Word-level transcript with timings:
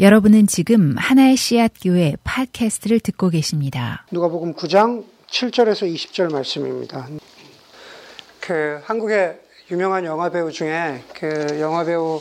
여러분은 0.00 0.46
지금 0.46 0.94
하나의 0.96 1.36
씨앗 1.36 1.72
교회 1.82 2.14
팟캐스트를 2.22 3.00
듣고 3.00 3.30
계십니다. 3.30 4.06
누가복음 4.12 4.54
9장 4.54 5.04
7절에서 5.28 5.92
20절 5.92 6.32
말씀입니다. 6.32 7.08
그 8.40 8.80
한국의 8.84 9.40
유명한 9.72 10.04
영화 10.04 10.30
배우 10.30 10.52
중에 10.52 11.02
그 11.14 11.58
영화 11.60 11.84
배우 11.84 12.20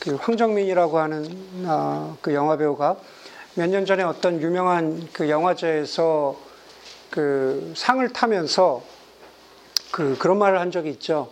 그 0.00 0.16
황정민이라고 0.16 0.98
하는 0.98 1.24
어, 1.64 2.18
그 2.20 2.34
영화 2.34 2.56
배우가 2.56 2.96
몇 3.54 3.68
년 3.70 3.86
전에 3.86 4.02
어떤 4.02 4.42
유명한 4.42 5.08
그 5.12 5.30
영화제에서 5.30 6.36
그 7.10 7.72
상을 7.76 8.06
타면서 8.12 8.82
그 9.92 10.18
그런 10.18 10.38
말을 10.38 10.58
한 10.58 10.72
적이 10.72 10.90
있죠. 10.90 11.30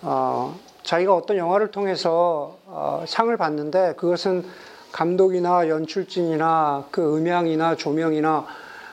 어, 0.00 0.58
자기가 0.82 1.14
어떤 1.14 1.36
영화를 1.36 1.70
통해서 1.70 2.56
어, 2.64 3.04
상을 3.06 3.36
받는데 3.36 3.94
그것은 3.98 4.44
감독이나 4.92 5.68
연출진이나 5.68 6.86
그 6.90 7.16
음향이나 7.16 7.76
조명이나 7.76 8.46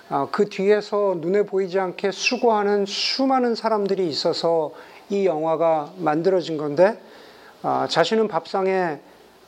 어, 0.10 0.28
그 0.32 0.50
뒤에서 0.50 1.18
눈에 1.20 1.44
보이지 1.44 1.80
않게 1.80 2.12
수고하는 2.12 2.86
수많은 2.88 3.54
사람들이 3.54 4.08
있어서 4.08 4.72
이 5.10 5.26
영화가 5.26 5.94
만들어진 5.98 6.58
건데 6.58 7.00
어, 7.62 7.86
자신은 7.88 8.28
밥상에 8.28 9.00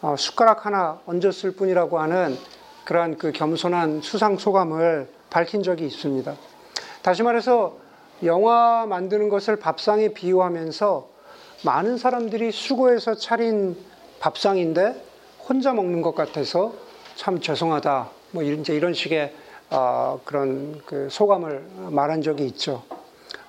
어, 0.02 0.16
숟가락 0.18 0.66
하나 0.66 1.00
얹었을 1.06 1.52
뿐이라고 1.56 2.00
하는 2.00 2.38
그러한 2.84 3.18
그 3.18 3.32
겸손한 3.32 4.02
수상 4.02 4.38
소감을 4.38 5.08
밝힌 5.30 5.64
적이 5.64 5.86
있습니다. 5.86 6.36
다시 7.02 7.24
말해서 7.24 7.78
영화 8.24 8.86
만드는 8.88 9.30
것을 9.30 9.56
밥상에 9.56 10.10
비유하면서 10.10 11.10
많은 11.64 11.98
사람들이 11.98 12.52
수고해서 12.52 13.16
차린 13.16 13.78
밥상인데 14.20 15.11
혼자 15.52 15.74
먹는 15.74 16.02
것 16.02 16.16
같아서 16.16 16.72
참 17.18 17.42
죄송하다. 17.42 18.10
뭐 18.32 18.42
이제 18.42 18.74
이런 18.74 18.94
식의 18.94 19.34
어, 19.70 20.22
그런 20.24 20.82
그 20.86 21.10
소감을 21.12 21.66
말한 21.90 22.22
적이 22.22 22.46
있죠. 22.46 22.84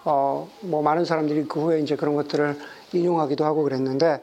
어, 0.02 0.50
뭐 0.62 0.82
많은 0.82 1.04
사람들이 1.04 1.44
그 1.44 1.60
후에 1.60 1.78
이제 1.78 1.94
그런 1.94 2.16
것들을 2.16 2.58
인용하기도 2.92 3.44
하고 3.44 3.62
그랬는데 3.62 4.20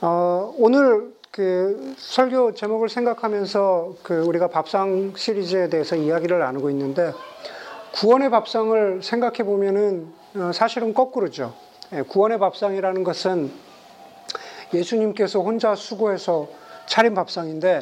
어, 0.00 0.52
오늘 0.58 1.12
그 1.30 1.94
설교 1.96 2.54
제목을 2.54 2.88
생각하면서 2.88 3.94
그 4.02 4.22
우리가 4.22 4.48
밥상 4.48 5.12
시리즈에 5.14 5.68
대해서 5.68 5.94
이야기를 5.94 6.40
나누고 6.40 6.70
있는데 6.70 7.12
구원의 7.94 8.30
밥상을 8.30 9.00
생각해 9.04 9.44
보면은 9.44 10.12
어, 10.34 10.50
사실은 10.52 10.92
거꾸로죠. 10.92 11.54
예, 11.92 12.02
구원의 12.02 12.40
밥상이라는 12.40 13.04
것은 13.04 13.52
예수님께서 14.74 15.38
혼자 15.38 15.76
수고해서 15.76 16.65
차린 16.86 17.14
밥상인데 17.14 17.80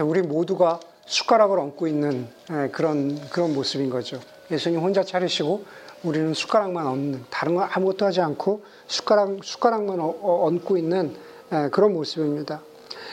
우리 0.00 0.22
모두가 0.22 0.80
숟가락을 1.06 1.58
얹고 1.58 1.86
있는 1.86 2.28
예, 2.50 2.68
그런 2.68 3.18
그런 3.30 3.54
모습인 3.54 3.90
거죠. 3.90 4.20
예수님 4.50 4.80
혼자 4.80 5.02
차리시고 5.02 5.64
우리는 6.04 6.34
숟가락만 6.34 6.86
얹는 6.86 7.24
다른 7.30 7.54
거 7.54 7.62
아무것도 7.62 8.06
하지 8.06 8.20
않고 8.20 8.62
숟가락 8.86 9.42
숟가락만 9.42 9.98
얹고 10.00 10.76
있는 10.76 11.16
예, 11.52 11.68
그런 11.70 11.94
모습입니다. 11.94 12.60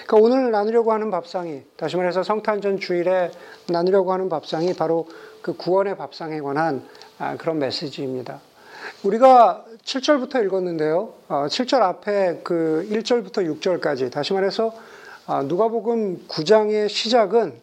그러니까 0.06 0.18
오늘 0.18 0.52
나누려고 0.52 0.94
하는 0.94 1.10
밥상이 1.10 1.64
다시 1.78 1.98
말해서 1.98 2.22
성탄절 2.22 2.80
주일에 2.80 3.32
나누려고 3.68 4.14
하는 4.14 4.30
밥상이 4.30 4.74
바로 4.74 5.08
그 5.42 5.54
구원의 5.54 5.98
밥상에 5.98 6.40
관한 6.42 6.88
아, 7.18 7.38
그런 7.38 7.60
메시지입니다. 7.60 8.40
우리가 9.04 9.66
7절부터 9.84 10.44
읽었는데요. 10.46 11.14
7절 11.28 11.82
어, 11.82 11.86
앞에 11.86 12.42
그 12.44 12.88
1절부터 12.92 13.60
6절까지 13.60 14.12
다시 14.12 14.34
말해서 14.34 14.70
아, 14.70 14.95
누가복음 15.28 16.28
9장의 16.28 16.88
시작은 16.88 17.60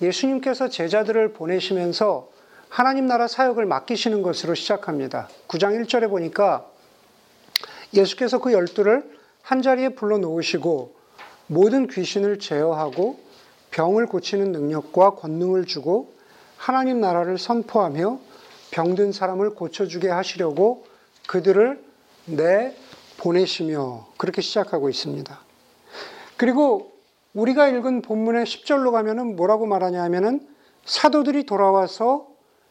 예수님께서 0.00 0.68
제자들을 0.68 1.32
보내시면서 1.32 2.30
하나님 2.68 3.06
나라 3.08 3.26
사역을 3.26 3.66
맡기시는 3.66 4.22
것으로 4.22 4.54
시작합니다. 4.54 5.28
9장 5.48 5.84
1절에 5.84 6.08
보니까 6.08 6.70
예수께서 7.92 8.38
그 8.38 8.52
열두를 8.52 9.18
한 9.42 9.60
자리에 9.60 9.88
불러 9.90 10.18
놓으시고 10.18 10.94
모든 11.48 11.88
귀신을 11.88 12.38
제어하고 12.38 13.18
병을 13.72 14.06
고치는 14.06 14.52
능력과 14.52 15.16
권능을 15.16 15.66
주고 15.66 16.14
하나님 16.56 17.00
나라를 17.00 17.38
선포하며 17.38 18.20
병든 18.70 19.10
사람을 19.10 19.54
고쳐주게 19.56 20.08
하시려고 20.08 20.86
그들을 21.26 21.82
내 22.26 22.76
보내시며 23.18 24.06
그렇게 24.16 24.42
시작하고 24.42 24.88
있습니다. 24.88 25.40
그리고 26.36 26.89
우리가 27.34 27.68
읽은 27.68 28.02
본문의 28.02 28.44
10절로 28.44 28.90
가면은 28.90 29.36
뭐라고 29.36 29.66
말하냐 29.66 30.02
하면은 30.04 30.46
사도들이 30.84 31.44
돌아와서 31.44 32.28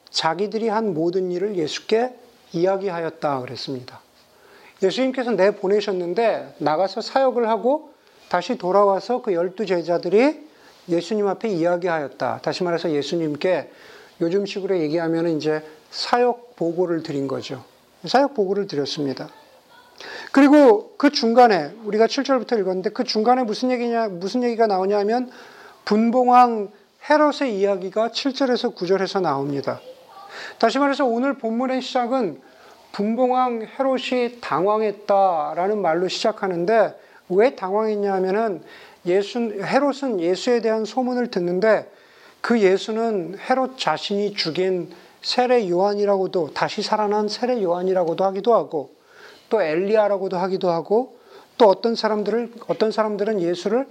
자기들이 0.09 0.67
한 0.67 0.93
모든 0.93 1.31
일을 1.31 1.55
예수께 1.55 2.13
이야기하였다 2.51 3.41
그랬습니다. 3.41 4.01
예수님께서 4.81 5.31
내 5.31 5.51
보내셨는데 5.51 6.55
나가서 6.57 7.01
사역을 7.01 7.47
하고 7.47 7.91
다시 8.27 8.57
돌아와서 8.57 9.21
그 9.21 9.33
열두 9.33 9.65
제자들이 9.65 10.47
예수님 10.87 11.27
앞에 11.27 11.49
이야기하였다. 11.49 12.39
다시 12.41 12.63
말해서 12.63 12.91
예수님께 12.91 13.71
요즘식으로 14.21 14.77
얘기하면 14.79 15.29
이제 15.29 15.63
사역 15.91 16.55
보고를 16.55 17.03
드린 17.03 17.27
거죠. 17.27 17.63
사역 18.05 18.33
보고를 18.33 18.67
드렸습니다. 18.67 19.29
그리고 20.31 20.94
그 20.97 21.09
중간에 21.09 21.72
우리가 21.84 22.06
7절부터 22.06 22.59
읽었는데 22.59 22.91
그 22.91 23.03
중간에 23.03 23.44
무슨 23.44 23.72
얘기냐 23.72 24.09
무슨 24.09 24.44
얘기가 24.44 24.67
나오냐 24.67 24.97
하면 25.00 25.31
분봉왕 25.85 26.69
헤롯의 27.09 27.57
이야기가 27.57 28.09
7절에서 28.09 28.75
9절에서 28.75 29.22
나옵니다. 29.22 29.79
다시 30.59 30.78
말해서 30.78 31.06
오늘 31.06 31.38
본문의 31.38 31.81
시작은 31.81 32.41
분봉왕 32.91 33.68
헤롯이 33.79 34.39
당황했다라는 34.41 35.81
말로 35.81 36.07
시작하는데 36.07 37.00
왜 37.29 37.56
당황했냐 37.56 38.13
하면은 38.13 38.62
예수 39.06 39.39
헤롯은 39.39 40.19
예수에 40.19 40.62
대한 40.62 40.85
소문을 40.85 41.31
듣는데 41.31 41.89
그 42.41 42.59
예수는 42.59 43.38
헤롯 43.50 43.78
자신이 43.78 44.34
죽인 44.34 44.91
세례 45.22 45.68
요한이라고도 45.69 46.53
다시 46.53 46.81
살아난 46.81 47.28
세례 47.28 47.62
요한이라고도 47.62 48.23
하기도 48.25 48.53
하고 48.53 48.98
또 49.49 49.61
엘리야라고도 49.61 50.37
하기도 50.37 50.69
하고 50.69 51.17
또 51.57 51.67
어떤 51.67 51.95
사람들을 51.95 52.53
어떤 52.67 52.91
사람들은 52.91 53.41
예수를 53.41 53.87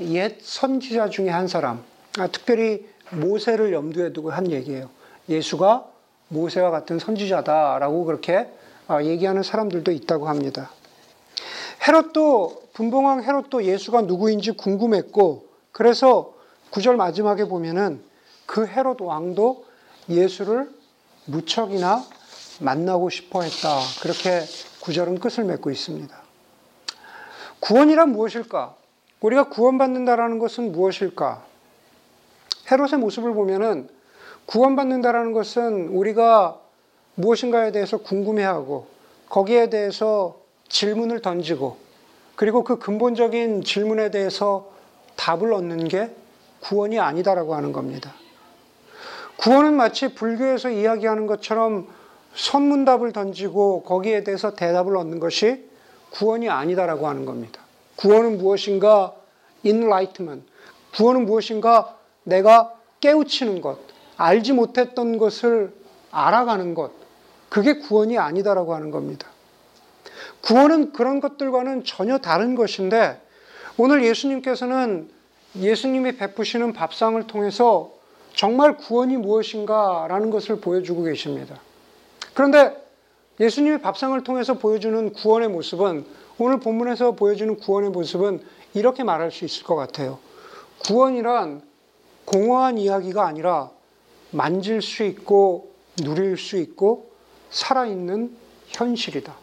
옛 0.00 0.38
선지자 0.40 1.10
중에 1.10 1.30
한 1.30 1.48
사람, 1.48 1.82
아, 2.18 2.28
특별히 2.28 2.86
모세를 3.10 3.72
염두에 3.72 4.12
두고 4.12 4.30
한 4.30 4.50
얘기예요. 4.52 4.88
예수가 5.28 5.86
모세와 6.28 6.70
같은 6.70 6.98
선지자다라고 6.98 8.04
그렇게 8.04 8.48
아, 8.86 9.02
얘기하는 9.02 9.42
사람들도 9.42 9.90
있다고 9.90 10.28
합니다. 10.28 10.70
헤롯도 11.86 12.68
분봉왕 12.74 13.24
헤롯도 13.24 13.64
예수가 13.64 14.02
누구인지 14.02 14.52
궁금했고 14.52 15.46
그래서 15.72 16.34
구절 16.70 16.96
마지막에 16.96 17.44
보면은 17.44 18.02
그 18.46 18.66
헤롯 18.66 19.00
왕도 19.00 19.64
예수를 20.08 20.70
무척이나 21.24 22.04
만나고 22.60 23.10
싶어 23.10 23.42
했다. 23.42 23.78
그렇게 24.00 24.42
구절은 24.80 25.18
끝을 25.18 25.44
맺고 25.44 25.70
있습니다. 25.70 26.16
구원이란 27.60 28.12
무엇일까? 28.12 28.74
우리가 29.20 29.48
구원받는다라는 29.48 30.38
것은 30.38 30.72
무엇일까? 30.72 31.44
헤롯의 32.70 33.00
모습을 33.00 33.32
보면은 33.32 33.88
구원받는다라는 34.46 35.32
것은 35.32 35.88
우리가 35.88 36.60
무엇인가에 37.14 37.72
대해서 37.72 37.98
궁금해하고 37.98 38.86
거기에 39.28 39.70
대해서 39.70 40.40
질문을 40.68 41.20
던지고 41.20 41.76
그리고 42.36 42.62
그 42.62 42.78
근본적인 42.78 43.64
질문에 43.64 44.10
대해서 44.10 44.70
답을 45.16 45.52
얻는 45.52 45.88
게 45.88 46.14
구원이 46.60 46.98
아니다라고 46.98 47.54
하는 47.54 47.72
겁니다. 47.72 48.14
구원은 49.38 49.74
마치 49.74 50.14
불교에서 50.14 50.70
이야기하는 50.70 51.26
것처럼 51.26 51.88
선문답을 52.38 53.12
던지고 53.12 53.82
거기에 53.82 54.22
대해서 54.22 54.54
대답을 54.54 54.96
얻는 54.96 55.18
것이 55.18 55.68
구원이 56.10 56.48
아니다라고 56.48 57.08
하는 57.08 57.24
겁니다. 57.24 57.60
구원은 57.96 58.38
무엇인가? 58.38 59.14
enlightenment. 59.64 60.48
구원은 60.94 61.26
무엇인가? 61.26 61.96
내가 62.22 62.74
깨우치는 63.00 63.60
것, 63.60 63.78
알지 64.16 64.52
못했던 64.52 65.18
것을 65.18 65.72
알아가는 66.10 66.74
것. 66.74 66.92
그게 67.48 67.78
구원이 67.78 68.18
아니다라고 68.18 68.74
하는 68.74 68.90
겁니다. 68.90 69.26
구원은 70.42 70.92
그런 70.92 71.20
것들과는 71.20 71.84
전혀 71.84 72.18
다른 72.18 72.54
것인데 72.54 73.20
오늘 73.76 74.04
예수님께서는 74.04 75.10
예수님이 75.56 76.16
베푸시는 76.16 76.72
밥상을 76.72 77.26
통해서 77.26 77.92
정말 78.34 78.76
구원이 78.76 79.16
무엇인가라는 79.16 80.30
것을 80.30 80.60
보여주고 80.60 81.02
계십니다. 81.02 81.58
그런데 82.38 82.72
예수님의 83.40 83.82
밥상을 83.82 84.22
통해서 84.22 84.54
보여주는 84.54 85.12
구원의 85.12 85.48
모습은 85.48 86.04
오늘 86.38 86.60
본문에서 86.60 87.16
보여주는 87.16 87.56
구원의 87.56 87.90
모습은 87.90 88.44
이렇게 88.74 89.02
말할 89.02 89.32
수 89.32 89.44
있을 89.44 89.64
것 89.64 89.74
같아요. 89.74 90.20
구원이란 90.78 91.62
공허한 92.24 92.78
이야기가 92.78 93.26
아니라 93.26 93.70
만질 94.30 94.82
수 94.82 95.02
있고 95.02 95.72
누릴 95.96 96.36
수 96.36 96.58
있고 96.58 97.10
살아있는 97.50 98.30
현실이다. 98.68 99.34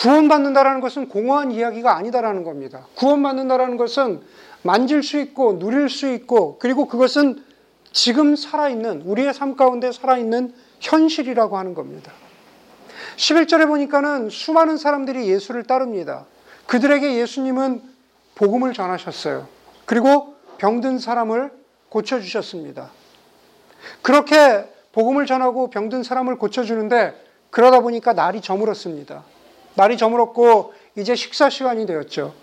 구원받는다라는 0.00 0.80
것은 0.80 1.08
공허한 1.08 1.52
이야기가 1.52 1.94
아니다라는 1.94 2.42
겁니다. 2.42 2.88
구원받는다라는 2.96 3.76
것은 3.76 4.22
만질 4.62 5.04
수 5.04 5.20
있고 5.20 5.60
누릴 5.60 5.88
수 5.88 6.12
있고 6.12 6.58
그리고 6.58 6.88
그것은 6.88 7.44
지금 7.92 8.34
살아있는 8.34 9.02
우리의 9.02 9.32
삶 9.32 9.54
가운데 9.54 9.92
살아있는 9.92 10.66
현실이라고 10.80 11.56
하는 11.58 11.74
겁니다. 11.74 12.12
11절에 13.16 13.66
보니까는 13.66 14.30
수많은 14.30 14.76
사람들이 14.76 15.28
예수를 15.28 15.64
따릅니다. 15.64 16.26
그들에게 16.66 17.14
예수님은 17.16 17.82
복음을 18.34 18.72
전하셨어요. 18.72 19.48
그리고 19.86 20.34
병든 20.58 20.98
사람을 20.98 21.50
고쳐주셨습니다. 21.88 22.90
그렇게 24.02 24.68
복음을 24.92 25.26
전하고 25.26 25.70
병든 25.70 26.02
사람을 26.02 26.36
고쳐주는데 26.36 27.14
그러다 27.50 27.80
보니까 27.80 28.12
날이 28.12 28.40
저물었습니다. 28.40 29.24
날이 29.74 29.96
저물었고 29.96 30.74
이제 30.96 31.14
식사 31.14 31.48
시간이 31.48 31.86
되었죠. 31.86 32.34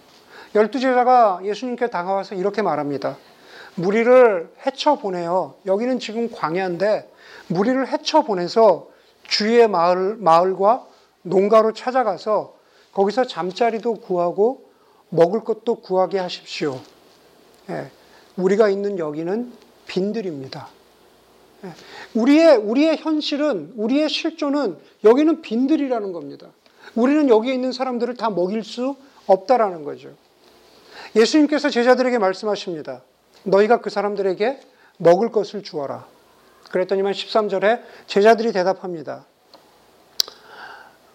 열두 0.56 0.80
제자가 0.80 1.42
예수님께 1.44 1.90
다가와서 1.90 2.36
이렇게 2.36 2.62
말합니다. 2.62 3.18
무리를 3.76 4.50
헤쳐 4.66 4.96
보내요. 4.96 5.56
여기는 5.66 6.00
지금 6.00 6.32
광야인데 6.32 7.12
무리를 7.48 7.88
헤쳐 7.88 8.24
보내서 8.24 8.90
주위의 9.28 9.68
마을, 9.68 10.16
마을과 10.18 10.88
농가로 11.24 11.74
찾아가서 11.74 12.56
거기서 12.94 13.26
잠자리도 13.26 13.96
구하고 13.96 14.70
먹을 15.10 15.44
것도 15.44 15.76
구하게 15.76 16.20
하십시오. 16.20 16.80
예, 17.70 17.90
우리가 18.38 18.70
있는 18.70 19.00
여기는 19.00 19.52
빈들입니다. 19.88 20.68
예, 21.66 21.70
우리의, 22.14 22.58
우리의 22.58 22.98
현실은, 22.98 23.74
우리의 23.76 24.10
실존은 24.10 24.78
여기는 25.04 25.42
빈들이라는 25.42 26.12
겁니다. 26.14 26.48
우리는 26.96 27.28
여기에 27.30 27.54
있는 27.54 27.72
사람들을 27.72 28.16
다 28.16 28.30
먹일 28.30 28.64
수 28.64 28.96
없다라는 29.28 29.84
거죠. 29.84 30.12
예수님께서 31.16 31.70
제자들에게 31.70 32.18
말씀하십니다. 32.18 33.02
너희가 33.44 33.82
그 33.82 33.90
사람들에게 33.90 34.60
먹을 34.98 35.32
것을 35.32 35.64
주어라. 35.64 36.08
그랬더니만 36.70 37.14
13절에 37.14 37.82
제자들이 38.08 38.52
대답합니다. 38.52 39.26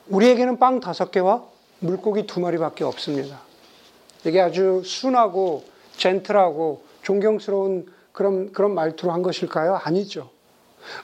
우리에게는 0.08 0.58
빵 0.58 0.81
다섯 0.81 1.11
개와 1.11 1.44
물고기 1.81 2.26
두 2.26 2.41
마리밖에 2.41 2.85
없습니다. 2.85 3.41
이게 4.25 4.41
아주 4.41 4.82
순하고 4.85 5.64
젠틀하고 5.97 6.82
존경스러운 7.02 7.87
그런, 8.12 8.52
그런 8.52 8.75
말투로 8.75 9.12
한 9.12 9.23
것일까요? 9.23 9.81
아니죠. 9.82 10.31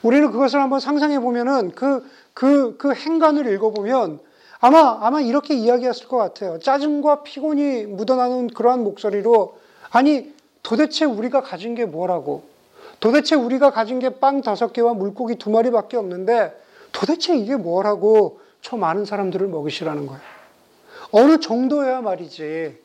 우리는 0.02 0.30
그것을 0.30 0.60
한번 0.60 0.80
상상해 0.80 1.20
보면은 1.20 1.70
그, 1.72 2.08
그, 2.34 2.76
그 2.76 2.94
행간을 2.94 3.52
읽어보면 3.54 4.20
아마, 4.58 4.98
아마 5.00 5.20
이렇게 5.20 5.54
이야기했을 5.54 6.08
것 6.08 6.16
같아요. 6.16 6.58
짜증과 6.58 7.22
피곤이 7.22 7.84
묻어나는 7.86 8.48
그러한 8.48 8.82
목소리로 8.82 9.58
아니, 9.90 10.34
도대체 10.62 11.04
우리가 11.04 11.42
가진 11.42 11.74
게 11.74 11.84
뭐라고? 11.84 12.44
도대체 13.00 13.34
우리가 13.34 13.70
가진 13.70 13.98
게 13.98 14.08
빵 14.10 14.40
다섯 14.42 14.72
개와 14.72 14.94
물고기 14.94 15.36
두 15.36 15.50
마리밖에 15.50 15.96
없는데 15.96 16.52
도대체 16.92 17.36
이게 17.36 17.56
뭐라고 17.56 18.40
저 18.62 18.76
많은 18.76 19.04
사람들을 19.04 19.46
먹이시라는 19.48 20.06
거예요. 20.06 20.20
어느 21.12 21.38
정도야 21.38 22.00
말이지. 22.00 22.78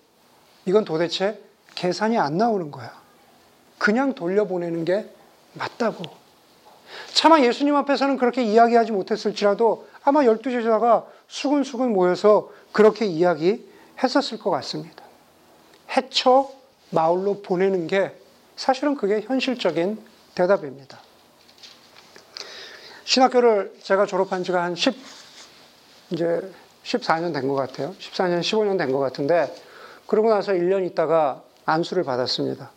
이건 0.65 0.85
도대체 0.85 1.41
계산이 1.75 2.17
안 2.17 2.37
나오는 2.37 2.69
거야. 2.69 2.91
그냥 3.77 4.13
돌려보내는 4.13 4.85
게 4.85 5.09
맞다고. 5.53 6.03
차마 7.13 7.39
예수님 7.41 7.75
앞에서는 7.75 8.17
그렇게 8.17 8.43
이야기하지 8.43 8.91
못했을지라도 8.91 9.87
아마 10.03 10.25
열두 10.25 10.51
제자가 10.51 11.07
수근수근 11.27 11.93
모여서 11.93 12.51
그렇게 12.73 13.05
이야기했었을 13.05 14.39
것 14.39 14.51
같습니다. 14.51 15.03
해쳐 15.95 16.51
마을로 16.91 17.41
보내는 17.41 17.87
게 17.87 18.13
사실은 18.61 18.95
그게 18.95 19.21
현실적인 19.21 19.97
대답입니다. 20.35 20.99
신학교를 23.05 23.73
제가 23.81 24.05
졸업한 24.05 24.43
지가 24.43 24.61
한 24.61 24.75
10, 24.75 24.95
이제 26.11 26.53
14년 26.83 27.33
된 27.33 27.47
것 27.47 27.55
같아요. 27.55 27.95
14년, 27.97 28.41
15년 28.41 28.77
된 28.77 28.91
것 28.91 28.99
같은데, 28.99 29.51
그러고 30.05 30.29
나서 30.29 30.51
1년 30.51 30.85
있다가 30.85 31.41
안수를 31.65 32.03
받았습니다. 32.03 32.69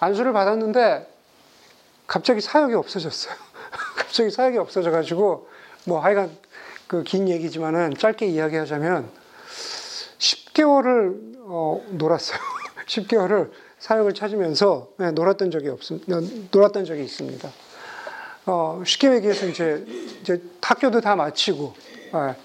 안수를 0.00 0.32
받았는데, 0.32 1.06
갑자기 2.06 2.40
사역이 2.40 2.72
없어졌어요. 2.72 3.34
갑자기 3.98 4.30
사역이 4.30 4.56
없어져가지고, 4.56 5.46
뭐 5.84 6.00
하여간 6.00 6.34
그 6.86 7.04
긴 7.04 7.28
얘기지만은 7.28 7.92
짧게 7.98 8.24
이야기하자면, 8.28 9.10
10개월을 10.18 11.34
어, 11.40 11.84
놀았어요. 11.90 12.38
10개월을 12.88 13.50
사역을 13.82 14.14
찾으면서 14.14 14.92
네, 14.96 15.10
놀았던 15.10 15.50
적이 15.50 15.70
없습니다. 15.70 16.20
놀았던 16.52 16.84
적이 16.84 17.02
있습니다. 17.02 17.50
어, 18.46 18.80
쉽게 18.86 19.12
얘기해서 19.14 19.46
이제, 19.46 19.84
이제 20.20 20.40
학교도 20.60 21.00
다 21.00 21.16
마치고, 21.16 21.74
네, 22.12 22.36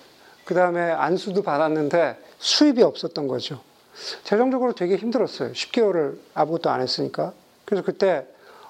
그 0.46 0.56
다음에 0.56 0.82
안수도 0.82 1.44
받았는데 1.44 2.18
수입이 2.40 2.82
없었던 2.82 3.28
거죠. 3.28 3.62
재정적으로 4.24 4.74
되게 4.74 4.96
힘들었어요. 4.96 5.52
10개월을 5.52 6.18
아무것도 6.34 6.72
안 6.72 6.82
했으니까. 6.82 7.34
그래서 7.66 7.86
그때, 7.86 8.26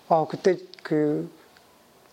어, 0.10 0.28
그때 0.30 0.58
그, 0.84 1.30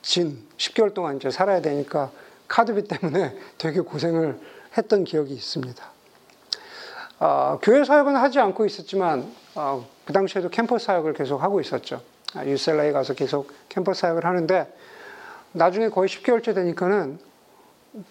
진, 0.02 0.46
10개월 0.56 0.94
동안 0.94 1.16
이제 1.16 1.32
살아야 1.32 1.62
되니까 1.62 2.12
카드비 2.46 2.86
때문에 2.86 3.36
되게 3.58 3.80
고생을 3.80 4.38
했던 4.78 5.02
기억이 5.02 5.34
있습니다. 5.34 5.93
어, 7.18 7.58
교회 7.62 7.84
사역은 7.84 8.16
하지 8.16 8.40
않고 8.40 8.66
있었지만, 8.66 9.30
어, 9.54 9.86
그 10.04 10.12
당시에도 10.12 10.48
캠퍼스 10.48 10.86
사역을 10.86 11.14
계속 11.14 11.42
하고 11.42 11.60
있었죠. 11.60 12.02
아, 12.34 12.44
유셀라에 12.44 12.92
가서 12.92 13.14
계속 13.14 13.52
캠퍼스 13.68 14.02
사역을 14.02 14.24
하는데, 14.24 14.72
나중에 15.52 15.88
거의 15.88 16.08
10개월째 16.08 16.54
되니까는 16.54 17.18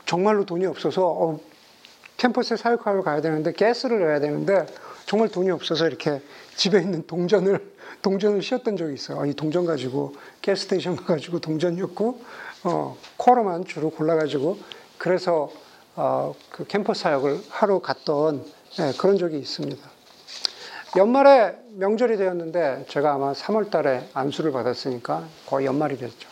정말로 0.05 0.45
돈이 0.45 0.65
없어서 0.65 1.05
어, 1.05 1.39
캠퍼스에 2.17 2.55
사역하러 2.55 3.03
가야 3.03 3.21
되는데 3.21 3.51
가스를 3.51 3.99
넣어야 3.99 4.19
되는데 4.21 4.65
정말 5.05 5.27
돈이 5.27 5.51
없어서 5.51 5.87
이렇게 5.87 6.21
집에 6.55 6.79
있는 6.79 7.05
동전을 7.05 7.73
동전을 8.01 8.41
씌웠던 8.41 8.77
적이 8.77 8.93
있어요. 8.93 9.19
아, 9.19 9.25
이 9.25 9.33
동전 9.33 9.65
가지고 9.65 10.15
가스테이션 10.41 10.95
가지고 10.95 11.39
동전 11.39 11.75
넣고 11.75 12.21
어, 12.63 12.97
쿼러만 13.17 13.65
주로 13.65 13.89
골라가지고 13.89 14.57
그래서 14.97 15.51
어, 15.95 16.33
그 16.49 16.65
캠퍼스 16.65 17.01
사역을 17.01 17.41
하러 17.49 17.79
갔던 17.79 18.45
네, 18.77 18.91
그런 18.97 19.17
적이 19.17 19.37
있습니다. 19.39 19.81
연말에 20.97 21.55
명절이 21.75 22.17
되었는데 22.17 22.85
제가 22.87 23.13
아마 23.13 23.33
3월 23.33 23.69
달에 23.69 24.07
안수를 24.13 24.51
받았으니까 24.51 25.25
거의 25.47 25.65
연말이 25.65 25.97
됐죠. 25.97 26.29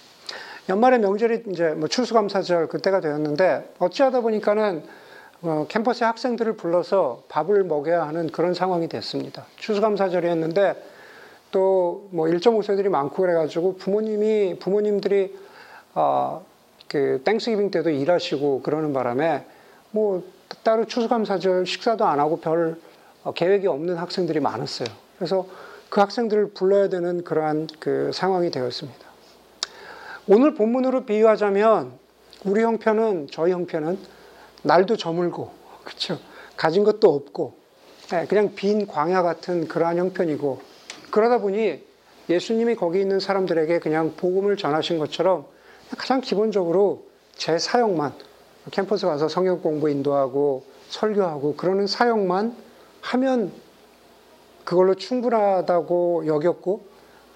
연말에 0.70 0.98
명절이 1.00 1.44
이제 1.52 1.70
뭐 1.70 1.88
추수감사절 1.88 2.68
그때가 2.68 3.00
되었는데 3.00 3.74
어찌하다 3.80 4.22
보니까는 4.22 4.84
어, 5.44 5.66
캠퍼스의 5.68 6.08
학생들을 6.08 6.54
불러서 6.54 7.24
밥을 7.30 7.64
먹여야 7.64 8.08
하는 8.08 8.32
그런 8.32 8.54
상황이 8.54 8.88
됐습니다. 8.88 9.46
추수감사절이었는데 9.58 10.84
또 11.52 11.92
뭐 12.12 12.28
1.5세들이 12.28 12.90
많고 12.90 13.22
그래가지고 13.22 13.76
부모님이 13.78 14.60
부모님들이 14.60 15.36
어, 15.94 16.46
그 16.88 17.22
땡스기빙 17.24 17.72
때도 17.72 17.90
일하시고 17.90 18.62
그러는 18.62 18.94
바람에 18.94 19.46
뭐 19.92 20.24
따로 20.64 20.86
추수감사절 20.86 21.66
식사도 21.66 22.06
안 22.06 22.20
하고 22.20 22.40
별 22.40 22.78
어, 23.24 23.34
계획이 23.34 23.68
없는 23.68 23.98
학생들이 23.98 24.40
많았어요. 24.40 24.88
그래서 25.18 25.48
그 25.90 26.00
학생들을 26.00 26.52
불러야 26.54 26.90
되는 26.90 27.24
그러한 27.24 27.68
그 27.80 28.12
상황이 28.14 28.50
되었습니다. 28.50 29.00
오늘 30.28 30.56
본문으로 30.56 31.06
비유하자면 31.06 31.92
우리 32.46 32.64
형편은 32.64 33.28
저희 33.32 33.52
형편은 33.52 34.00
날도 34.64 34.98
저물고 34.98 35.52
그렇죠. 35.84 36.20
가진 36.56 36.84
것도 36.84 37.14
없고 37.14 37.54
네, 38.10 38.26
그냥 38.28 38.56
빈 38.56 38.88
광야 38.88 39.22
같은 39.22 39.68
그러한 39.68 39.98
형편이고 39.98 40.62
그러다 41.12 41.40
보니 41.40 41.84
예수님이 42.30 42.76
거기 42.76 43.00
있는 43.02 43.20
사람들에게 43.20 43.80
그냥 43.80 44.14
복음을 44.16 44.58
전하신 44.58 44.98
것처럼 44.98 45.46
가장 45.98 46.22
기본적으로 46.22 47.06
제 47.36 47.58
사역만 47.58 48.14
캠퍼스 48.72 49.06
가서 49.06 49.28
성경 49.28 49.62
공부 49.62 49.90
인도하고 49.90 50.63
설교하고 50.90 51.56
그러는 51.56 51.88
사역만 51.88 52.56
하면 53.01 53.51
그걸로 54.63 54.96
충분하다고 54.96 56.25
여겼고 56.28 56.82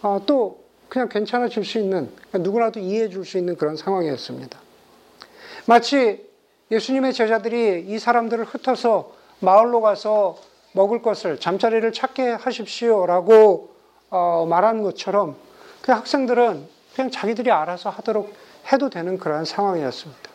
아, 0.02 0.20
또 0.26 0.64
그냥 0.90 1.10
괜찮아질 1.10 1.66
수 1.66 1.80
있는 1.80 2.10
누구라도 2.34 2.80
이해해 2.80 3.10
줄 3.10 3.26
수 3.26 3.38
있는 3.38 3.56
그런 3.56 3.76
상황이었습니다. 3.76 4.60
마치 5.66 6.26
예수님의 6.72 7.14
제자들이 7.14 7.86
이 7.88 8.00
사람들을 8.00 8.46
흩어서 8.46 9.12
마을로 9.40 9.82
가서 9.82 10.38
먹을 10.74 11.02
것을 11.02 11.40
잠자리를 11.40 11.92
찾게 11.92 12.32
하십시오라고 12.32 13.70
어, 14.10 14.46
말하는 14.48 14.84
것처럼 14.84 15.36
그 15.82 15.92
학생들은 15.92 16.68
그냥 16.96 17.12
자기들이 17.12 17.52
알아서 17.52 17.90
하도록 17.90 18.34
해도 18.72 18.90
되는 18.90 19.18
그러한 19.18 19.46
상황이었습니다. 19.46 20.35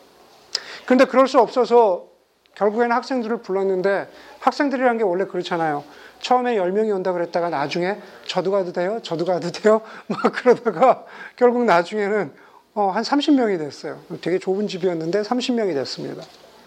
그런데 0.85 1.05
그럴 1.05 1.27
수 1.27 1.39
없어서 1.39 2.07
결국에는 2.55 2.95
학생들을 2.95 3.37
불렀는데 3.37 4.07
학생들이란 4.39 4.97
게 4.97 5.03
원래 5.03 5.25
그렇잖아요. 5.25 5.83
처음에 6.19 6.55
10명이 6.55 6.93
온다 6.93 7.11
그랬다가 7.13 7.49
나중에 7.49 7.97
저도 8.27 8.51
가도 8.51 8.71
돼요? 8.73 8.99
저도 9.01 9.25
가도 9.25 9.51
돼요? 9.51 9.81
막 10.07 10.21
그러다가 10.33 11.05
결국 11.35 11.63
나중에는 11.65 12.31
어, 12.73 12.89
한 12.89 13.03
30명이 13.03 13.57
됐어요. 13.57 13.99
되게 14.21 14.39
좁은 14.39 14.67
집이었는데 14.67 15.23
30명이 15.23 15.73
됐습니다. 15.73 16.23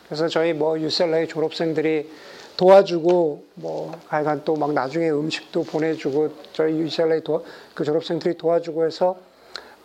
그래서 0.06 0.28
저희 0.28 0.52
뭐 0.52 0.78
UCLA 0.78 1.28
졸업생들이 1.28 2.10
도와주고 2.56 3.44
뭐 3.54 3.92
하여간 4.08 4.44
또 4.44 4.56
막 4.56 4.72
나중에 4.72 5.10
음식도 5.10 5.64
보내주고 5.64 6.30
저희 6.52 6.88
도, 7.24 7.44
그 7.74 7.84
졸업생들이 7.84 8.36
도와주고 8.36 8.86
해서 8.86 9.16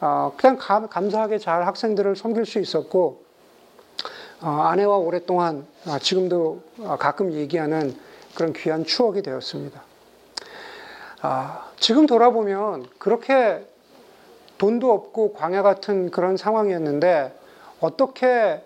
어, 0.01 0.33
그냥 0.37 0.57
감, 0.57 0.87
감사하게 0.87 1.39
잘 1.39 1.65
학생들을 1.65 2.15
섬길 2.15 2.45
수 2.45 2.59
있었고 2.59 3.23
어, 3.23 3.28
아내와 4.41 4.97
오랫동안 4.97 5.65
어, 5.85 5.99
지금도 5.99 6.61
어, 6.79 6.97
가끔 6.97 7.33
얘기하는 7.33 7.95
그런 8.35 8.53
귀한 8.53 8.85
추억이 8.85 9.21
되었습니다. 9.21 9.81
아, 11.21 11.69
지금 11.77 12.05
돌아보면 12.05 12.87
그렇게 12.97 13.65
돈도 14.57 14.91
없고 14.91 15.33
광야 15.33 15.61
같은 15.61 16.11
그런 16.11 16.37
상황이었는데 16.37 17.37
어떻게 17.81 18.63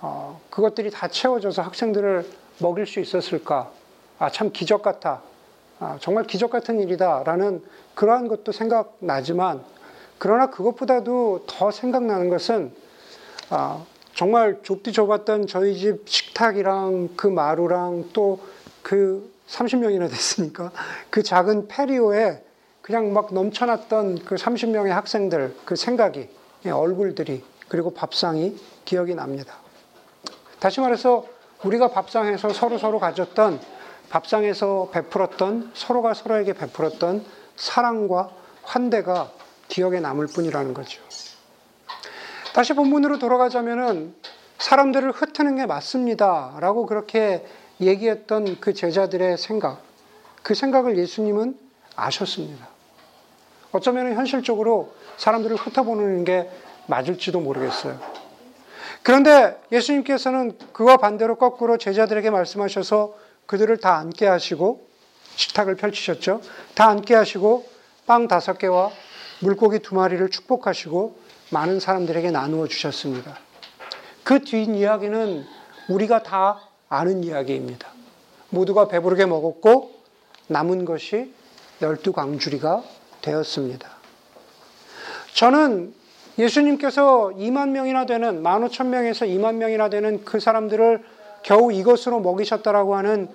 어, 0.00 0.40
그것들이 0.50 0.90
다 0.90 1.08
채워져서 1.08 1.62
학생들을 1.62 2.24
먹일 2.58 2.86
수 2.86 3.00
있었을까? 3.00 3.70
아, 4.18 4.30
참 4.30 4.50
기적 4.52 4.82
같아. 4.82 5.22
아, 5.80 5.96
정말 6.00 6.24
기적 6.24 6.50
같은 6.50 6.80
일이다라는 6.80 7.64
그러한 7.94 8.28
것도 8.28 8.52
생각나지만 8.52 9.62
그러나 10.18 10.50
그것보다도 10.50 11.44
더 11.46 11.70
생각나는 11.70 12.28
것은 12.28 12.72
아, 13.50 13.84
정말 14.18 14.58
좁디 14.64 14.90
좁았던 14.90 15.46
저희 15.46 15.78
집 15.78 16.02
식탁이랑 16.08 17.10
그 17.16 17.28
마루랑 17.28 18.10
또 18.12 18.40
그 18.88 19.30
30명이나 19.48 20.08
됐으니까 20.08 20.72
그 21.10 21.22
작은 21.22 21.68
페리오에 21.68 22.42
그냥 22.80 23.12
막 23.12 23.34
넘쳐났던 23.34 24.24
그 24.24 24.36
30명의 24.36 24.88
학생들 24.88 25.54
그 25.66 25.76
생각이 25.76 26.26
예, 26.64 26.70
얼굴들이 26.70 27.44
그리고 27.68 27.92
밥상이 27.92 28.56
기억이 28.86 29.14
납니다. 29.14 29.56
다시 30.58 30.80
말해서 30.80 31.26
우리가 31.64 31.88
밥상에서 31.88 32.54
서로 32.54 32.78
서로 32.78 32.98
가졌던 32.98 33.60
밥상에서 34.08 34.88
베풀었던 34.90 35.72
서로가 35.74 36.14
서로에게 36.14 36.54
베풀었던 36.54 37.26
사랑과 37.56 38.30
환대가 38.62 39.30
기억에 39.68 40.00
남을 40.00 40.28
뿐이라는 40.28 40.72
거죠. 40.72 41.02
다시 42.58 42.72
본문으로 42.72 43.20
돌아가자면은 43.20 44.16
사람들을 44.58 45.12
흩트는 45.12 45.54
게 45.54 45.66
맞습니다 45.66 46.56
라고 46.58 46.86
그렇게 46.86 47.46
얘기했던 47.80 48.58
그 48.58 48.74
제자들의 48.74 49.38
생각, 49.38 49.80
그 50.42 50.56
생각을 50.56 50.98
예수님은 50.98 51.56
아셨습니다. 51.94 52.66
어쩌면 53.70 54.12
현실적으로 54.12 54.92
사람들을 55.18 55.54
흩어보는 55.54 56.24
게 56.24 56.50
맞을지도 56.88 57.38
모르겠어요. 57.38 57.96
그런데 59.04 59.56
예수님께서는 59.70 60.58
그와 60.72 60.96
반대로 60.96 61.36
거꾸로 61.36 61.78
제자들에게 61.78 62.28
말씀하셔서 62.30 63.14
그들을 63.46 63.76
다 63.76 63.98
앉게 63.98 64.26
하시고 64.26 64.84
식탁을 65.36 65.76
펼치셨죠. 65.76 66.40
다 66.74 66.88
앉게 66.88 67.14
하시고 67.14 67.68
빵 68.04 68.26
다섯 68.26 68.58
개와 68.58 68.90
물고기 69.42 69.78
두 69.78 69.94
마리를 69.94 70.28
축복하시고 70.28 71.27
많은 71.50 71.80
사람들에게 71.80 72.30
나누어 72.30 72.66
주셨습니다. 72.66 73.38
그 74.22 74.40
뒷이야기는 74.40 75.44
우리가 75.88 76.22
다 76.22 76.60
아는 76.88 77.24
이야기입니다. 77.24 77.88
모두가 78.50 78.88
배부르게 78.88 79.26
먹었고 79.26 79.92
남은 80.48 80.84
것이 80.84 81.32
열두 81.80 82.12
광주리가 82.12 82.82
되었습니다. 83.22 83.88
저는 85.34 85.94
예수님께서 86.38 87.32
2만 87.36 87.70
명이나 87.70 88.06
되는 88.06 88.42
15,000명에서 88.42 89.26
2만 89.26 89.56
명이나 89.56 89.88
되는 89.88 90.24
그 90.24 90.40
사람들을 90.40 91.04
겨우 91.42 91.72
이것으로 91.72 92.20
먹이셨다라고 92.20 92.96
하는 92.96 93.28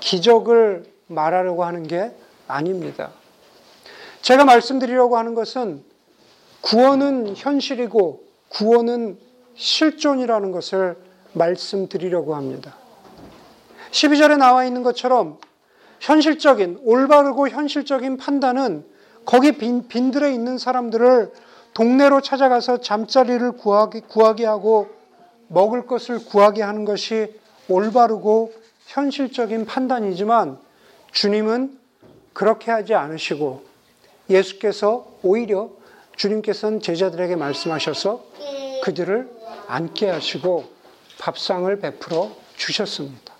기적을 0.00 0.84
말하려고 1.06 1.64
하는 1.64 1.86
게 1.86 2.12
아닙니다. 2.48 3.10
제가 4.22 4.44
말씀드리려고 4.44 5.16
하는 5.16 5.34
것은 5.34 5.84
구원은 6.64 7.34
현실이고 7.36 8.24
구원은 8.48 9.18
실존이라는 9.54 10.50
것을 10.50 10.96
말씀드리려고 11.34 12.34
합니다. 12.34 12.74
12절에 13.90 14.38
나와 14.38 14.64
있는 14.64 14.82
것처럼 14.82 15.38
현실적인, 16.00 16.80
올바르고 16.82 17.50
현실적인 17.50 18.16
판단은 18.16 18.84
거기 19.26 19.52
빈, 19.52 19.88
빈들에 19.88 20.32
있는 20.32 20.56
사람들을 20.56 21.32
동네로 21.74 22.22
찾아가서 22.22 22.78
잠자리를 22.80 23.52
구하게, 23.52 24.00
구하게 24.00 24.46
하고 24.46 24.88
먹을 25.48 25.86
것을 25.86 26.24
구하게 26.24 26.62
하는 26.62 26.86
것이 26.86 27.38
올바르고 27.68 28.52
현실적인 28.86 29.66
판단이지만 29.66 30.58
주님은 31.12 31.78
그렇게 32.32 32.70
하지 32.70 32.94
않으시고 32.94 33.62
예수께서 34.30 35.06
오히려 35.22 35.70
주님께서는 36.16 36.80
제자들에게 36.80 37.36
말씀하셔서 37.36 38.24
그들을 38.82 39.30
앉게 39.66 40.08
하시고 40.08 40.72
밥상을 41.18 41.78
베풀어 41.80 42.30
주셨습니다. 42.56 43.34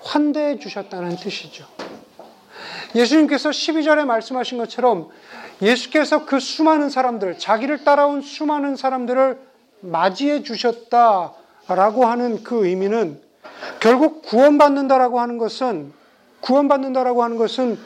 환대해 0.00 0.58
주셨다는 0.58 1.16
뜻이죠. 1.16 1.66
예수님께서 2.94 3.50
12절에 3.50 4.04
말씀하신 4.04 4.58
것처럼 4.58 5.10
예수께서 5.60 6.24
그 6.24 6.40
수많은 6.40 6.88
사람들, 6.88 7.38
자기를 7.38 7.84
따라온 7.84 8.22
수많은 8.22 8.76
사람들을 8.76 9.38
맞이해 9.80 10.42
주셨다라고 10.42 12.06
하는 12.06 12.42
그 12.42 12.66
의미는 12.66 13.20
결국 13.80 14.22
구원받는다라고 14.22 15.20
하는 15.20 15.38
것은 15.38 15.92
구원받는다라고 16.40 17.22
하는 17.22 17.36
것은 17.36 17.78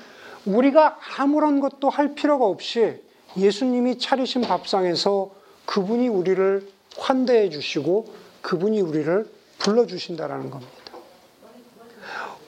우리가 0.45 0.99
아무런 1.19 1.61
것도 1.61 1.89
할 1.89 2.15
필요가 2.15 2.45
없이 2.45 3.01
예수님이 3.37 3.99
차리신 3.99 4.43
밥상에서 4.43 5.31
그분이 5.67 6.09
우리를 6.09 6.69
환대해 6.97 7.49
주시고 7.51 8.13
그분이 8.43 8.81
우리를 8.81 9.27
불러 9.59 9.87
주신다라는 9.87 10.51
겁니다. 10.51 10.73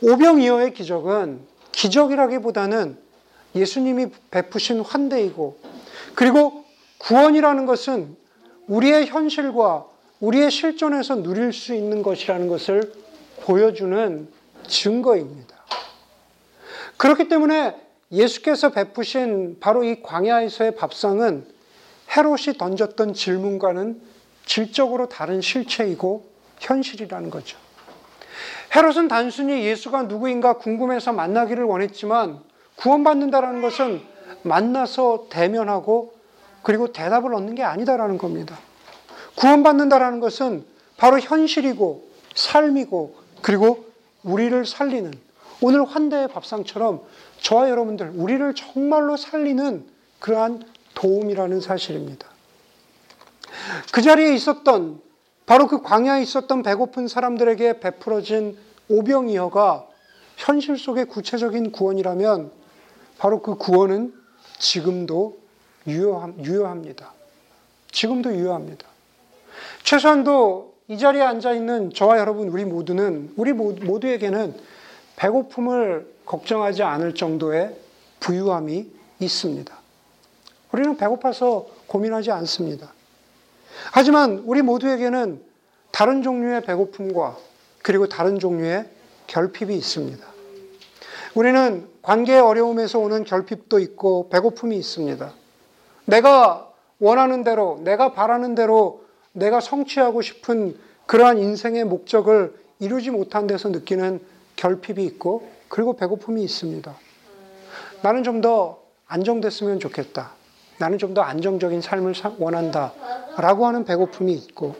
오병이어의 0.03 0.75
기적은 0.75 1.41
기적이라기보다는 1.73 2.99
예수님이 3.55 4.07
베푸신 4.31 4.81
환대이고 4.81 5.59
그리고 6.14 6.64
구원이라는 6.99 7.67
것은 7.67 8.17
우리의 8.67 9.07
현실과 9.07 9.87
우리의 10.21 10.50
실존에서 10.50 11.23
누릴 11.23 11.53
수 11.53 11.75
있는 11.75 12.03
것이라는 12.03 12.49
것을 12.49 12.93
보여주는 13.43 14.29
증거입니다. 14.67 15.55
그렇기 16.97 17.29
때문에 17.29 17.84
예수께서 18.14 18.71
베푸신 18.71 19.59
바로 19.61 19.83
이 19.83 20.02
광야에서의 20.02 20.76
밥상은 20.76 21.47
헤롯이 22.16 22.56
던졌던 22.59 23.14
질문과는 23.14 24.00
질적으로 24.47 25.09
다른 25.09 25.40
실체이고 25.40 26.28
현실이라는 26.61 27.30
거죠. 27.30 27.59
헤롯은 28.75 29.09
단순히 29.09 29.64
예수가 29.64 30.02
누구인가 30.02 30.54
궁금해서 30.54 31.12
만나기를 31.12 31.64
원했지만 31.64 32.40
구원받는다라는 32.76 33.62
것은 33.62 34.02
만나서 34.42 35.26
대면하고 35.30 36.14
그리고 36.62 36.92
대답을 36.92 37.35
얻는 37.35 37.54
게 37.54 37.62
아니다라는 37.62 38.18
겁니다. 38.18 38.59
구원받는다라는 39.37 40.21
것은 40.21 40.64
바로 40.97 41.18
현실이고 41.18 42.09
삶이고 42.35 43.16
그리고 43.42 43.87
우리를 44.23 44.64
살리는 44.64 45.12
오늘 45.61 45.85
환대의 45.85 46.28
밥상처럼 46.28 47.02
저와 47.45 47.69
여러분들 47.69 48.13
우리를 48.15 48.55
정말로 48.55 49.19
살리는 49.19 49.87
그러한 50.19 50.65
도움이라는 50.95 51.61
사실입니다. 51.61 52.27
그 53.93 54.01
자리에 54.01 54.35
있었던 54.35 55.01
바로 55.45 55.67
그 55.67 55.83
광야에 55.83 56.23
있었던 56.23 56.63
배고픈 56.63 57.07
사람들에게 57.07 57.81
베풀어진 57.81 58.57
오병이어가 58.89 59.87
현실 60.39 60.79
속의 60.79 61.05
구체적인 61.05 61.71
구원이라면 61.71 62.51
바로 63.19 63.43
그 63.43 63.57
구원은 63.57 64.15
지금도 64.59 65.37
유효합니다. 65.87 67.13
지금도 67.93 68.35
유효합니다. 68.35 68.87
최소한도 69.83 70.77
이 70.89 70.97
자리에 70.97 71.21
앉아 71.21 71.53
있는 71.53 71.93
저와 71.93 72.19
여러분 72.19 72.49
우리 72.49 72.65
모두는 72.65 73.35
우리 73.37 73.53
모두에게는 73.53 74.55
배고픔을 75.16 76.12
걱정하지 76.26 76.83
않을 76.83 77.14
정도의 77.14 77.76
부유함이 78.21 78.90
있습니다. 79.21 79.75
우리는 80.73 80.97
배고파서 80.97 81.66
고민하지 81.87 82.30
않습니다. 82.33 82.92
하지만 83.92 84.42
우리 84.47 84.62
모두에게는 84.62 85.40
다른 85.90 86.23
종류의 86.23 86.62
배고픔과 86.62 87.37
그리고 87.83 88.09
다른 88.09 88.38
종류의 88.38 88.88
결핍이 89.26 89.76
있습니다. 89.76 90.26
우리는 91.35 91.88
관계의 92.02 92.40
어려움에서 92.40 92.99
오는 92.99 93.25
결핍도 93.25 93.78
있고 93.80 94.28
배고픔이 94.30 94.76
있습니다. 94.76 95.33
내가 96.06 96.71
원하는 96.99 97.44
대로, 97.44 97.80
내가 97.83 98.12
바라는 98.12 98.54
대로 98.54 99.04
내가 99.33 99.61
성취하고 99.61 100.23
싶은 100.23 100.76
그러한 101.06 101.38
인생의 101.38 101.85
목적을 101.85 102.54
이루지 102.78 103.11
못한 103.11 103.47
데서 103.47 103.68
느끼는 103.68 104.21
결핍이 104.57 105.05
있고 105.07 105.49
그리고 105.69 105.97
배고픔이 105.97 106.43
있습니다. 106.43 106.95
나는 108.03 108.23
좀 108.23 108.41
더 108.41 108.83
안정됐으면 109.07 109.81
좋겠다. 109.81 110.33
나는 110.79 110.99
좀 110.99 111.15
더 111.15 111.23
안정적인 111.23 111.81
삶을 111.81 112.15
원한다. 112.39 112.93
라고 113.37 113.67
하는 113.67 113.85
배고픔이 113.85 114.33
있고 114.33 114.75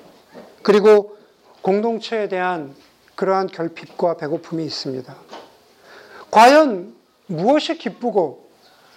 그리고 0.63 1.17
공동체에 1.63 2.29
대한 2.29 2.75
그러한 3.15 3.47
결핍과 3.47 4.17
배고픔이 4.17 4.65
있습니다. 4.65 5.15
과연 6.31 6.95
무엇이 7.27 7.79
기쁘고 7.79 8.49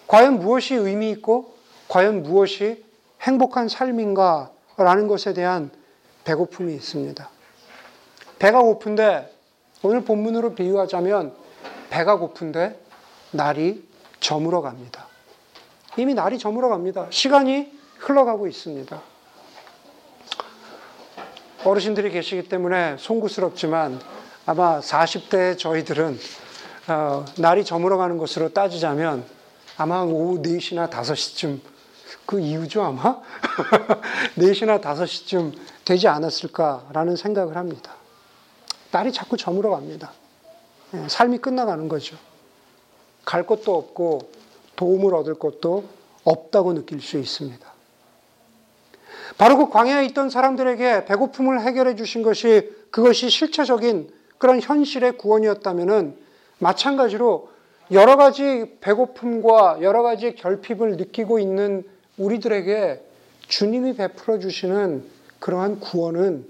과연 0.08 0.40
무엇이 0.40 0.76
의미 0.76 1.12
있고 1.12 1.54
과연 1.88 2.24
무엇이 2.24 2.84
행복한 3.22 3.68
삶인가 3.68 4.52
라는 4.78 5.08
것에 5.08 5.34
대한 5.34 5.72
배고픔이 6.24 6.74
있습니다. 6.76 7.30
배가 8.40 8.62
고픈데 8.62 9.37
오늘 9.84 10.02
본문으로 10.02 10.56
비유하자면 10.56 11.34
배가 11.90 12.18
고픈데 12.18 12.80
날이 13.32 13.88
저물어 14.20 14.62
갑니다. 14.62 15.08
이미 15.98 16.14
날이 16.14 16.40
저물어 16.40 16.70
갑니다. 16.70 17.08
시간이 17.10 17.72
흘러가고 17.98 18.48
있습니다. 18.48 19.02
어르신들이 21.64 22.12
계시기 22.12 22.48
때문에 22.50 22.96
송구스럽지만 22.98 24.00
아마 24.46 24.80
40대 24.80 25.58
저희들은 25.58 26.18
어, 26.88 27.26
날이 27.38 27.66
저물어가는 27.66 28.18
것으로 28.18 28.50
따지자면 28.50 29.26
아마 29.76 30.02
오후 30.02 30.42
4시나 30.42 30.90
5시쯤 30.90 31.60
그 32.26 32.40
이유죠 32.40 32.82
아마 32.84 33.22
4시나 34.38 34.82
5시쯤 34.82 35.54
되지 35.84 36.08
않았을까라는 36.08 37.18
생각을 37.18 37.58
합니다. 37.58 37.97
날이 38.92 39.12
자꾸 39.12 39.38
저물어 39.38 39.72
갑니다. 39.72 40.12
예, 40.94 41.08
삶이 41.08 41.40
끝나가는 41.40 41.88
거죠. 41.88 42.18
갈 43.26 43.46
곳도 43.46 43.76
없고 43.76 44.30
도움을 44.76 45.14
얻을 45.16 45.36
것도 45.36 45.84
없다고 46.24 46.74
느낄 46.74 47.02
수 47.02 47.18
있습니다. 47.18 47.68
바로 49.38 49.58
그 49.58 49.70
광야에 49.70 50.06
있던 50.08 50.30
사람들에게 50.30 51.06
배고픔을 51.06 51.62
해결해 51.62 51.96
주신 51.96 52.24
것이 52.24 52.72
그것이 52.92 53.30
실체적인 53.30 54.12
그런 54.38 54.62
현실의 54.62 55.18
구원이었다면 55.18 56.18
마찬가지로 56.60 57.50
여러 57.92 58.16
가지 58.18 58.78
배고픔과 58.82 59.80
여러 59.82 60.04
가지 60.04 60.36
결핍을 60.36 60.98
느끼고 60.98 61.40
있는 61.40 61.84
우리들에게 62.18 63.04
주님이 63.48 63.96
베풀어 63.96 64.40
주시는 64.40 65.06
그러한 65.40 65.80
구원은 65.80 66.48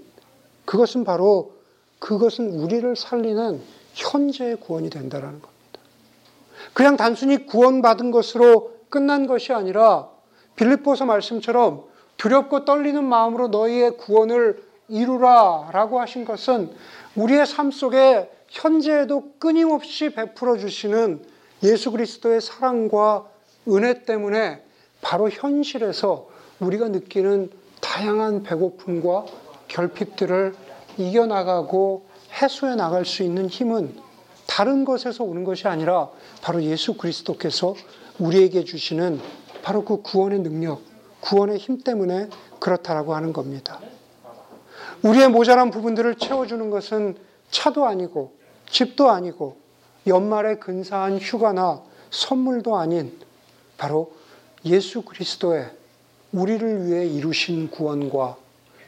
그것은 0.64 1.04
바로 1.04 1.57
그것은 1.98 2.50
우리를 2.50 2.96
살리는 2.96 3.60
현재의 3.94 4.56
구원이 4.56 4.90
된다라는 4.90 5.40
겁니다. 5.40 5.58
그냥 6.72 6.96
단순히 6.96 7.46
구원받은 7.46 8.10
것으로 8.10 8.72
끝난 8.88 9.26
것이 9.26 9.52
아니라 9.52 10.08
빌립보서 10.56 11.04
말씀처럼 11.04 11.84
두렵고 12.16 12.64
떨리는 12.64 13.02
마음으로 13.04 13.48
너희의 13.48 13.96
구원을 13.96 14.62
이루라 14.88 15.70
라고 15.72 16.00
하신 16.00 16.24
것은 16.24 16.70
우리의 17.14 17.46
삶 17.46 17.70
속에 17.70 18.30
현재에도 18.48 19.32
끊임없이 19.38 20.10
베풀어 20.10 20.56
주시는 20.56 21.22
예수 21.62 21.90
그리스도의 21.90 22.40
사랑과 22.40 23.26
은혜 23.68 24.04
때문에 24.04 24.62
바로 25.00 25.28
현실에서 25.28 26.28
우리가 26.60 26.88
느끼는 26.88 27.50
다양한 27.80 28.42
배고픔과 28.42 29.26
결핍들을 29.68 30.54
이겨나가고 30.98 32.06
해소해 32.42 32.74
나갈 32.74 33.04
수 33.04 33.22
있는 33.22 33.48
힘은 33.48 33.94
다른 34.46 34.84
것에서 34.84 35.24
오는 35.24 35.44
것이 35.44 35.68
아니라 35.68 36.10
바로 36.42 36.62
예수 36.62 36.94
그리스도께서 36.94 37.74
우리에게 38.18 38.64
주시는 38.64 39.20
바로 39.62 39.84
그 39.84 40.02
구원의 40.02 40.40
능력, 40.40 40.82
구원의 41.20 41.58
힘 41.58 41.78
때문에 41.78 42.28
그렇다라고 42.58 43.14
하는 43.14 43.32
겁니다. 43.32 43.80
우리의 45.02 45.28
모자란 45.28 45.70
부분들을 45.70 46.16
채워주는 46.16 46.70
것은 46.70 47.16
차도 47.50 47.86
아니고 47.86 48.32
집도 48.68 49.10
아니고 49.10 49.56
연말에 50.06 50.56
근사한 50.56 51.18
휴가나 51.18 51.82
선물도 52.10 52.76
아닌 52.76 53.16
바로 53.76 54.12
예수 54.64 55.02
그리스도의 55.02 55.70
우리를 56.32 56.86
위해 56.86 57.06
이루신 57.06 57.70
구원과 57.70 58.36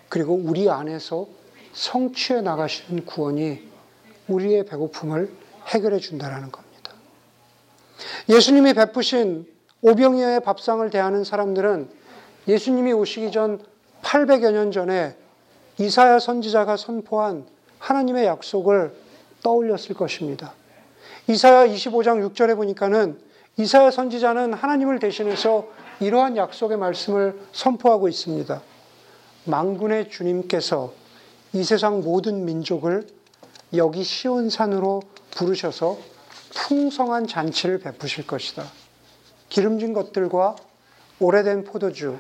그리고 0.09 0.35
우리 0.35 0.69
안에서 0.69 1.27
성취해 1.73 2.41
나가시는 2.41 3.05
구원이 3.07 3.69
우리의 4.29 4.65
배고픔을 4.67 5.31
해결해 5.67 5.99
준다라는 5.99 6.51
겁니다. 6.51 6.93
예수님이 8.29 8.75
베푸신 8.75 9.47
오병이어의 9.83 10.41
밥상을 10.41 10.89
대하는 10.91 11.25
사람들은 11.25 11.89
예수님이 12.49 12.93
오시기 12.93 13.33
전 13.33 13.61
800여 14.03 14.53
년 14.53 14.73
전에 14.73 15.17
이사야 15.79 16.19
선지자가 16.19 16.77
선포한 16.77 17.47
하나님의 17.79 18.27
약속을 18.27 18.93
떠올렸을 19.43 19.95
것입니다. 19.95 20.53
이사야 21.27 21.67
25장 21.69 22.33
6절에 22.33 22.57
보니까는 22.57 23.19
이사야 23.57 23.91
선지자는 23.91 24.53
하나님을 24.55 24.99
대신해서 24.99 25.69
이러한 26.01 26.37
약속의 26.37 26.79
말씀을 26.79 27.39
선포하고 27.53 28.09
있습니다. 28.09 28.61
망군의 29.45 30.11
주님께서 30.11 31.00
이 31.53 31.65
세상 31.65 32.01
모든 32.01 32.45
민족을 32.45 33.09
여기 33.75 34.05
시온산으로 34.05 35.03
부르셔서 35.33 35.99
풍성한 36.55 37.27
잔치를 37.27 37.79
베푸실 37.79 38.27
것이다. 38.27 38.65
기름진 39.49 39.93
것들과 39.93 40.57
오래된 41.19 41.65
포도주, 41.65 42.19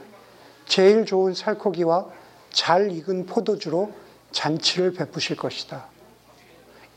제일 0.66 1.04
좋은 1.06 1.34
살코기와 1.34 2.10
잘 2.52 2.90
익은 2.90 3.26
포도주로 3.26 3.92
잔치를 4.32 4.94
베푸실 4.94 5.36
것이다. 5.36 5.86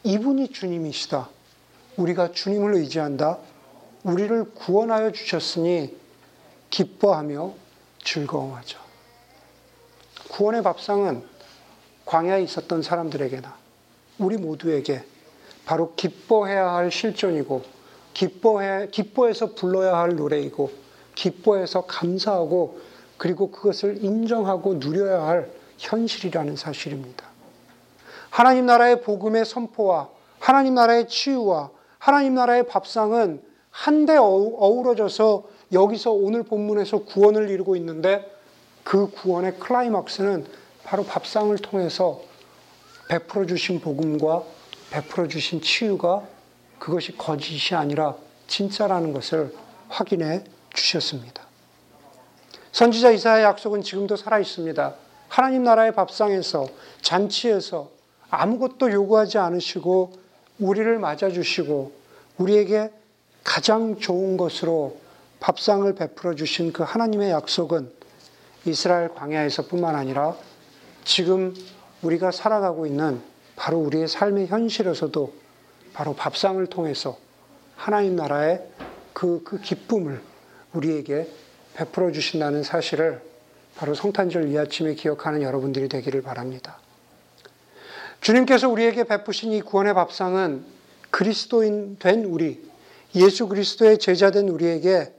이분이 0.04 0.50
주님이시다. 0.50 1.30
우리가 1.98 2.32
주님을 2.32 2.76
의지한다. 2.76 3.38
우리를 4.04 4.52
구원하여 4.54 5.12
주셨으니 5.12 5.96
기뻐하며 6.70 7.54
즐거워하죠. 8.04 8.80
구원의 10.30 10.64
밥상은 10.64 11.24
광야에 12.06 12.44
있었던 12.44 12.82
사람들에게나 12.82 13.56
우리 14.20 14.38
모두에게 14.38 15.04
바로 15.66 15.94
기뻐해야 15.96 16.74
할 16.74 16.92
실존이고 16.92 17.64
기뻐해 18.14 18.90
기뻐해서 18.92 19.54
불러야 19.56 19.98
할 19.98 20.16
노래이고 20.16 20.72
기뻐해서 21.16 21.86
감사하고 21.86 22.80
그리고 23.18 23.52
그것을 23.52 24.04
인정하고 24.04 24.76
누려야 24.76 25.26
할 25.26 25.52
현실이라는 25.78 26.56
사실입니다. 26.56 27.26
하나님 28.30 28.66
나라의 28.66 29.02
복음의 29.02 29.46
선포와 29.46 30.10
하나님 30.40 30.76
나라의 30.76 31.08
치유와 31.08 31.70
하나님 32.00 32.36
나라의 32.36 32.68
밥상은 32.68 33.42
한데 33.70 34.18
어우러져서 34.18 35.44
여기서 35.72 36.12
오늘 36.12 36.44
본문에서 36.44 37.06
구원을 37.06 37.50
이루고 37.50 37.76
있는데 37.78 38.30
그 38.84 39.10
구원의 39.10 39.60
클라이막스는 39.60 40.46
바로 40.84 41.04
밥상을 41.04 41.56
통해서 41.58 42.22
베풀어 43.08 43.46
주신 43.46 43.80
복음과 43.80 44.44
베풀어 44.92 45.28
주신 45.28 45.62
치유가 45.62 46.24
그것이 46.80 47.18
거짓이 47.18 47.76
아니라 47.76 48.16
진짜라는 48.48 49.14
것을 49.14 49.56
확인해 49.90 50.44
주셨습니다. 50.74 51.44
선지자 52.72 53.12
이사의 53.12 53.44
약속은 53.44 53.84
지금도 53.84 54.16
살아 54.16 54.40
있습니다. 54.40 54.96
하나님 55.30 55.64
나라의 55.64 55.94
밥상에서 55.94 56.68
잔치에서 57.02 57.90
아무것도 58.30 58.92
요구하지 58.92 59.38
않으시고 59.38 60.14
우리를 60.60 61.00
맞아주시고 61.00 61.92
우리에게 62.38 62.92
가장 63.44 64.00
좋은 64.00 64.38
것으로 64.38 64.98
밥상을 65.40 65.94
베풀어 65.96 66.36
주신 66.36 66.74
그 66.74 66.84
하나님의 66.84 67.32
약속은 67.32 67.92
이스라엘 68.66 69.14
광야에서뿐만 69.14 69.96
아니라 69.96 70.36
지금 71.04 71.54
우리가 72.02 72.32
살아가고 72.32 72.86
있는 72.86 73.22
바로 73.56 73.80
우리의 73.80 74.08
삶의 74.08 74.48
현실에서도 74.48 75.34
바로 75.94 76.14
밥상을 76.16 76.66
통해서 76.68 77.18
하나님 77.76 78.16
나라의 78.16 78.68
그, 79.14 79.42
그 79.44 79.62
기쁨을 79.62 80.22
우리에게 80.74 81.28
베풀어 81.76 82.12
주신다는 82.12 82.64
사실을 82.64 83.22
바로 83.76 83.96
성탄절 83.96 84.52
이 84.52 84.58
아침에 84.58 84.96
기억하는 84.96 85.42
여러분들이 85.42 85.90
되기를 85.90 86.22
바랍니다. 86.22 86.80
주님께서 88.22 88.70
우리에게 88.70 89.04
베푸신 89.04 89.52
이 89.52 89.62
구원의 89.62 89.94
밥상은 89.94 90.64
그리스도인 91.10 91.98
된 92.00 92.26
우리, 92.26 92.64
예수 93.16 93.48
그리스도의 93.48 93.98
제자된 93.98 94.50
우리에게 94.50 95.14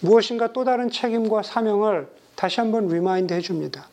무엇인가 0.00 0.52
또 0.52 0.64
다른 0.64 0.90
책임과 0.90 1.42
사명을 1.42 2.08
다시 2.34 2.60
한번 2.60 2.88
remind 2.88 3.32
해줍니다. 3.34 3.88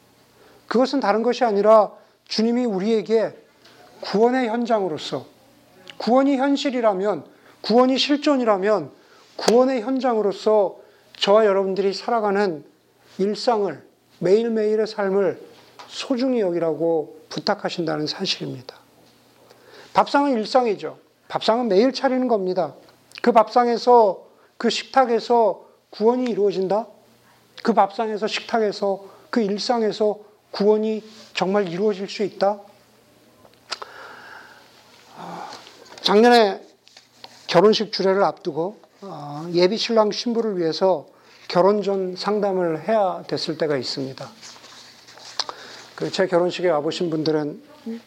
그것은 0.67 0.99
다른 0.99 1.23
것이 1.23 1.43
아니라 1.43 1.91
주님이 2.25 2.65
우리에게 2.65 3.33
구원의 4.01 4.49
현장으로서 4.49 5.25
구원이 5.97 6.37
현실이라면 6.37 7.25
구원이 7.61 7.97
실존이라면 7.97 8.91
구원의 9.37 9.81
현장으로서 9.81 10.77
저와 11.17 11.45
여러분들이 11.45 11.93
살아가는 11.93 12.63
일상을 13.17 13.83
매일매일의 14.19 14.87
삶을 14.87 15.41
소중히 15.87 16.39
여기라고 16.39 17.19
부탁하신다는 17.29 18.07
사실입니다. 18.07 18.75
밥상은 19.93 20.33
일상이죠. 20.33 20.97
밥상은 21.27 21.67
매일 21.67 21.93
차리는 21.93 22.27
겁니다. 22.27 22.73
그 23.21 23.31
밥상에서 23.31 24.27
그 24.57 24.69
식탁에서 24.69 25.65
구원이 25.91 26.25
이루어진다? 26.25 26.87
그 27.63 27.73
밥상에서 27.73 28.27
식탁에서 28.27 29.05
그 29.29 29.41
일상에서 29.41 30.19
구원이 30.53 31.03
정말 31.33 31.67
이루어질 31.67 32.07
수 32.07 32.23
있다? 32.23 32.59
작년에 36.01 36.61
결혼식 37.47 37.91
주례를 37.91 38.23
앞두고 38.23 38.79
어, 39.01 39.47
예비 39.53 39.77
신랑 39.77 40.11
신부를 40.11 40.57
위해서 40.57 41.07
결혼 41.47 41.81
전 41.81 42.15
상담을 42.15 42.87
해야 42.87 43.23
됐을 43.27 43.57
때가 43.57 43.77
있습니다. 43.77 44.29
그제 45.95 46.27
결혼식에 46.27 46.69
와보신 46.69 47.09
분들은 47.09 47.61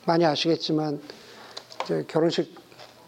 많이 0.05 0.25
아시겠지만 0.25 1.01
결혼식 2.09 2.55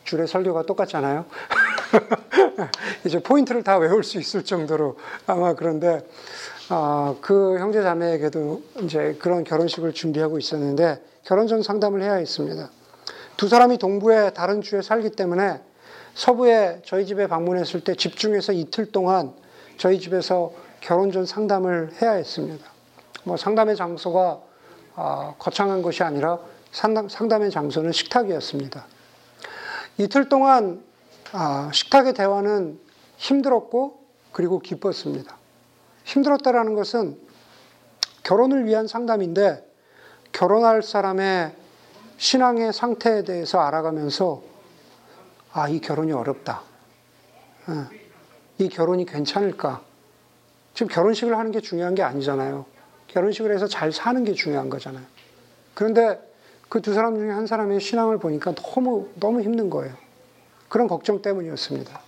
주례 0.04 0.26
설교가 0.26 0.62
똑같잖아요. 0.64 1.26
이제 3.04 3.22
포인트를 3.22 3.62
다 3.62 3.78
외울 3.78 4.04
수 4.04 4.18
있을 4.18 4.44
정도로 4.44 4.96
아마 5.26 5.54
그런데 5.54 6.06
어, 6.70 7.16
그 7.20 7.58
형제 7.58 7.82
자매에게도 7.82 8.62
이제 8.82 9.16
그런 9.20 9.44
결혼식을 9.44 9.92
준비하고 9.94 10.38
있었는데 10.38 11.02
결혼 11.24 11.46
전 11.46 11.62
상담을 11.62 12.02
해야 12.02 12.14
했습니다. 12.14 12.70
두 13.36 13.48
사람이 13.48 13.78
동부의 13.78 14.34
다른 14.34 14.60
주에 14.60 14.82
살기 14.82 15.10
때문에 15.10 15.60
서부에 16.14 16.82
저희 16.84 17.06
집에 17.06 17.26
방문했을 17.26 17.80
때 17.84 17.94
집중해서 17.94 18.52
이틀 18.52 18.90
동안 18.90 19.32
저희 19.76 20.00
집에서 20.00 20.52
결혼 20.80 21.12
전 21.12 21.24
상담을 21.24 21.90
해야 22.02 22.12
했습니다. 22.12 22.66
뭐 23.24 23.36
상담의 23.36 23.76
장소가 23.76 24.40
어, 24.96 25.34
거창한 25.38 25.80
것이 25.80 26.02
아니라 26.02 26.38
상담, 26.72 27.08
상담의 27.08 27.50
장소는 27.50 27.92
식탁이었습니다. 27.92 28.84
이틀 29.98 30.28
동안 30.28 30.82
아, 31.32 31.70
식탁의 31.72 32.14
대화는 32.14 32.78
힘들었고 33.16 34.00
그리고 34.32 34.60
기뻤습니다. 34.60 35.36
힘들었다라는 36.04 36.74
것은 36.74 37.18
결혼을 38.22 38.64
위한 38.66 38.86
상담인데 38.86 39.66
결혼할 40.32 40.82
사람의 40.82 41.54
신앙의 42.16 42.72
상태에 42.72 43.24
대해서 43.24 43.60
알아가면서 43.60 44.42
아, 45.52 45.68
이 45.68 45.80
결혼이 45.80 46.12
어렵다. 46.12 46.62
예, 47.70 48.64
이 48.64 48.68
결혼이 48.68 49.06
괜찮을까? 49.06 49.82
지금 50.74 50.88
결혼식을 50.88 51.36
하는 51.36 51.50
게 51.50 51.60
중요한 51.60 51.94
게 51.94 52.02
아니잖아요. 52.02 52.66
결혼식을 53.08 53.52
해서 53.52 53.66
잘 53.66 53.92
사는 53.92 54.22
게 54.24 54.32
중요한 54.32 54.68
거잖아요. 54.68 55.04
그런데 55.74 56.20
그 56.68 56.80
두 56.80 56.92
사람 56.92 57.16
중에 57.16 57.30
한 57.30 57.46
사람의 57.46 57.80
신앙을 57.80 58.18
보니까 58.18 58.54
너무, 58.54 59.08
너무 59.18 59.40
힘든 59.42 59.70
거예요. 59.70 59.94
그런 60.68 60.88
걱정 60.88 61.22
때문이었습니다. 61.22 62.00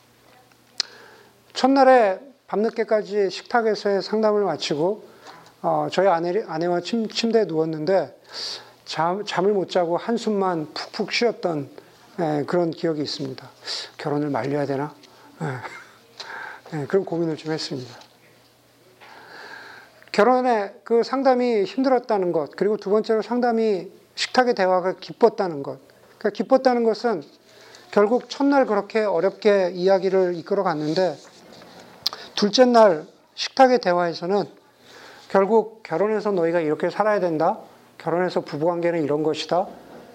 첫날에 1.52 2.20
밤늦게까지 2.46 3.30
식탁에서의 3.30 4.02
상담을 4.02 4.44
마치고 4.44 5.04
어, 5.62 5.88
저희 5.92 6.08
아내, 6.08 6.42
아내와 6.46 6.80
침, 6.80 7.08
침대에 7.08 7.44
누웠는데 7.44 8.18
잠, 8.84 9.24
잠을 9.24 9.52
못 9.52 9.70
자고 9.70 9.96
한숨만 9.96 10.72
푹푹 10.74 11.12
쉬었던 11.12 11.68
예, 12.18 12.44
그런 12.46 12.70
기억이 12.70 13.00
있습니다. 13.02 13.48
결혼을 13.96 14.30
말려야 14.30 14.66
되나? 14.66 14.94
예, 15.42 16.76
예, 16.80 16.86
그런 16.86 17.04
고민을 17.04 17.36
좀 17.36 17.52
했습니다. 17.52 17.94
결혼에 20.12 20.74
그 20.82 21.02
상담이 21.02 21.64
힘들었다는 21.64 22.32
것, 22.32 22.56
그리고 22.56 22.76
두 22.76 22.90
번째로 22.90 23.22
상담이 23.22 23.90
식탁의 24.16 24.54
대화가 24.54 24.96
기뻤다는 24.96 25.62
것. 25.62 25.78
그러니까 26.18 26.30
기뻤다는 26.30 26.84
것은 26.84 27.22
결국 27.90 28.28
첫날 28.28 28.66
그렇게 28.66 29.00
어렵게 29.00 29.72
이야기를 29.74 30.36
이끌어 30.36 30.62
갔는데 30.62 31.16
둘째 32.36 32.64
날 32.64 33.06
식탁의 33.34 33.80
대화에서는 33.80 34.44
결국 35.28 35.82
결혼해서 35.82 36.32
너희가 36.32 36.60
이렇게 36.60 36.90
살아야 36.90 37.20
된다. 37.20 37.58
결혼해서 37.98 38.40
부부관계는 38.42 39.02
이런 39.02 39.22
것이다. 39.22 39.66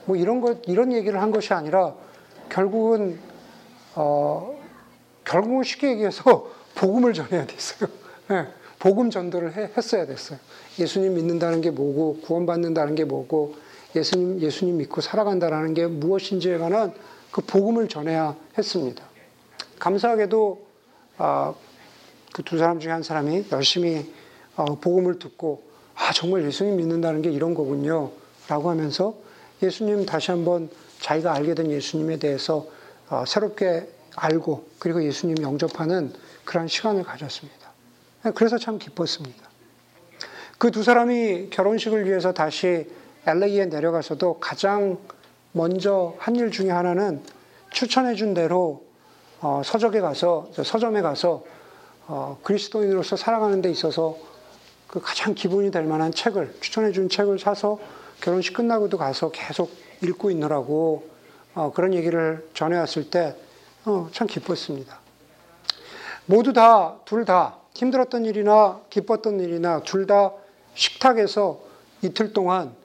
뭐 0.06 0.16
이런 0.16 0.42
것 0.42 0.60
이런 0.68 0.94
얘기를 0.94 1.22
한 1.22 1.32
것이 1.32 1.54
아니라 1.54 1.94
결국은 2.50 3.20
어 3.96 4.56
결국은 5.24 5.64
쉽게 5.64 5.92
얘기해서 5.92 6.50
복음을 6.76 7.14
전해야 7.14 7.46
됐어요. 7.46 7.90
네, 8.30 8.48
복음 8.80 9.10
전도를 9.10 9.56
해, 9.56 9.70
했어야 9.76 10.06
됐어요. 10.06 10.40
예수님 10.80 11.14
믿는다는 11.16 11.62
게 11.62 11.72
뭐고 11.72 12.22
구원받는다는 12.22 12.96
게 12.96 13.06
뭐고 13.06 13.56
예수님 13.96 14.42
예수님 14.42 14.78
믿고 14.78 15.02
살아간다라는 15.02 15.74
게 15.74 15.88
무엇인지에 15.88 16.58
관한 16.58 16.94
그 17.36 17.42
복음을 17.42 17.90
전해야 17.90 18.34
했습니다. 18.58 19.04
감사하게도 19.78 20.66
아, 21.18 21.54
그두 22.34 22.58
사람 22.58 22.80
중에 22.80 22.94
한 22.94 23.04
사람이 23.04 23.48
열심히 23.52 24.10
어, 24.56 24.64
복음을 24.80 25.20
듣고 25.20 25.62
아 25.96 26.14
정말 26.14 26.46
예수님 26.46 26.78
믿는다는 26.78 27.22
게 27.22 27.30
이런 27.30 27.54
거군요. 27.54 28.14
라고 28.48 28.70
하면서 28.70 29.16
예수님 29.62 30.06
다시 30.06 30.32
한번 30.32 30.70
자기가 31.02 31.34
알게 31.34 31.56
된 31.56 31.72
예수님에 31.72 32.20
대해서 32.20 32.68
어, 33.10 33.26
새롭게 33.28 33.90
알고 34.16 34.70
그리고 34.80 35.04
예수님 35.04 35.42
영접하는 35.42 36.14
그러한 36.46 36.70
시간을 36.70 37.04
가졌습니다. 37.04 37.70
그래서 38.34 38.58
참 38.58 38.80
기뻤습니다. 38.80 39.44
그 40.58 40.72
두 40.72 40.84
사람이 40.84 41.50
결혼식을 41.50 42.06
위해서 42.06 42.32
다시 42.32 42.90
LA에 43.26 43.66
내려가서도 43.66 44.40
가장 44.40 45.00
먼저 45.56 46.14
한 46.18 46.36
일 46.36 46.52
중에 46.52 46.70
하나는 46.70 47.22
추천해 47.72 48.14
준 48.16 48.34
대로 48.34 48.84
어, 49.40 49.62
서적에 49.64 50.02
가서 50.02 50.50
서점에 50.54 51.02
가서 51.02 51.46
어, 52.08 52.38
그리스도인으로서 52.44 53.16
살아가는 53.16 53.62
데 53.62 53.72
있어서 53.72 54.18
그 54.88 55.00
가장 55.00 55.34
기분이 55.34 55.72
될 55.72 55.86
만한 55.86 56.12
책을 56.12 56.58
추천해 56.60 56.92
준 56.92 57.08
책을 57.08 57.40
사서 57.40 57.80
결혼식 58.20 58.54
끝나고도 58.54 58.98
가서 58.98 59.32
계속 59.32 59.72
읽고 60.04 60.30
있느라고 60.32 61.08
어, 61.54 61.72
그런 61.74 61.94
얘기를 61.94 62.46
전해왔을 62.54 63.10
때참 63.10 63.36
어, 63.86 64.10
기뻤습니다. 64.28 65.00
모두 66.26 66.52
다, 66.52 66.98
둘 67.06 67.24
다 67.24 67.60
힘들었던 67.76 68.26
일이나 68.26 68.82
기뻤던 68.90 69.40
일이나 69.40 69.84
둘 69.84 70.06
다 70.06 70.34
식탁에서 70.74 71.62
이틀 72.02 72.34
동안 72.34 72.76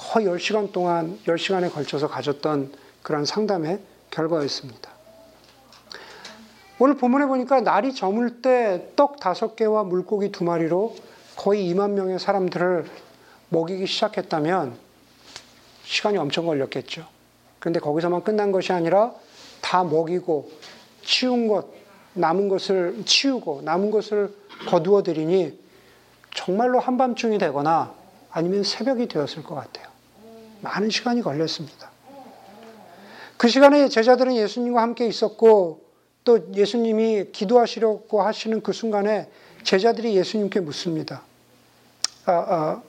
거의 0.00 0.26
10시간 0.26 0.72
동안, 0.72 1.18
10시간에 1.26 1.70
걸쳐서 1.70 2.08
가졌던 2.08 2.72
그런 3.02 3.26
상담의 3.26 3.80
결과였습니다. 4.10 4.90
오늘 6.78 6.96
본문에 6.96 7.26
보니까 7.26 7.60
날이 7.60 7.94
저물 7.94 8.40
때 8.40 8.92
떡 8.96 9.20
다섯 9.20 9.54
개와 9.56 9.84
물고기 9.84 10.32
두 10.32 10.44
마리로 10.44 10.96
거의 11.36 11.70
2만 11.70 11.90
명의 11.90 12.18
사람들을 12.18 12.86
먹이기 13.50 13.86
시작했다면 13.86 14.78
시간이 15.84 16.16
엄청 16.16 16.46
걸렸겠죠. 16.46 17.06
그런데 17.58 17.78
거기서만 17.78 18.24
끝난 18.24 18.52
것이 18.52 18.72
아니라 18.72 19.12
다 19.60 19.84
먹이고 19.84 20.50
치운 21.04 21.46
것, 21.46 21.66
남은 22.14 22.48
것을 22.48 23.02
치우고 23.04 23.62
남은 23.64 23.90
것을 23.90 24.34
거두어 24.66 25.02
드리니 25.02 25.58
정말로 26.34 26.80
한밤중이 26.80 27.36
되거나 27.38 27.92
아니면 28.30 28.62
새벽이 28.62 29.08
되었을 29.08 29.42
것 29.42 29.54
같아요. 29.54 29.89
많은 30.60 30.90
시간이 30.90 31.22
걸렸습니다. 31.22 31.90
그 33.36 33.48
시간에 33.48 33.88
제자들은 33.88 34.36
예수님과 34.36 34.82
함께 34.82 35.06
있었고 35.06 35.82
또 36.24 36.54
예수님이 36.54 37.32
기도하시려고 37.32 38.22
하시는 38.22 38.62
그 38.62 38.72
순간에 38.72 39.30
제자들이 39.62 40.14
예수님께 40.16 40.60
묻습니다. 40.60 41.22
아, 42.26 42.32
아, 42.32 42.82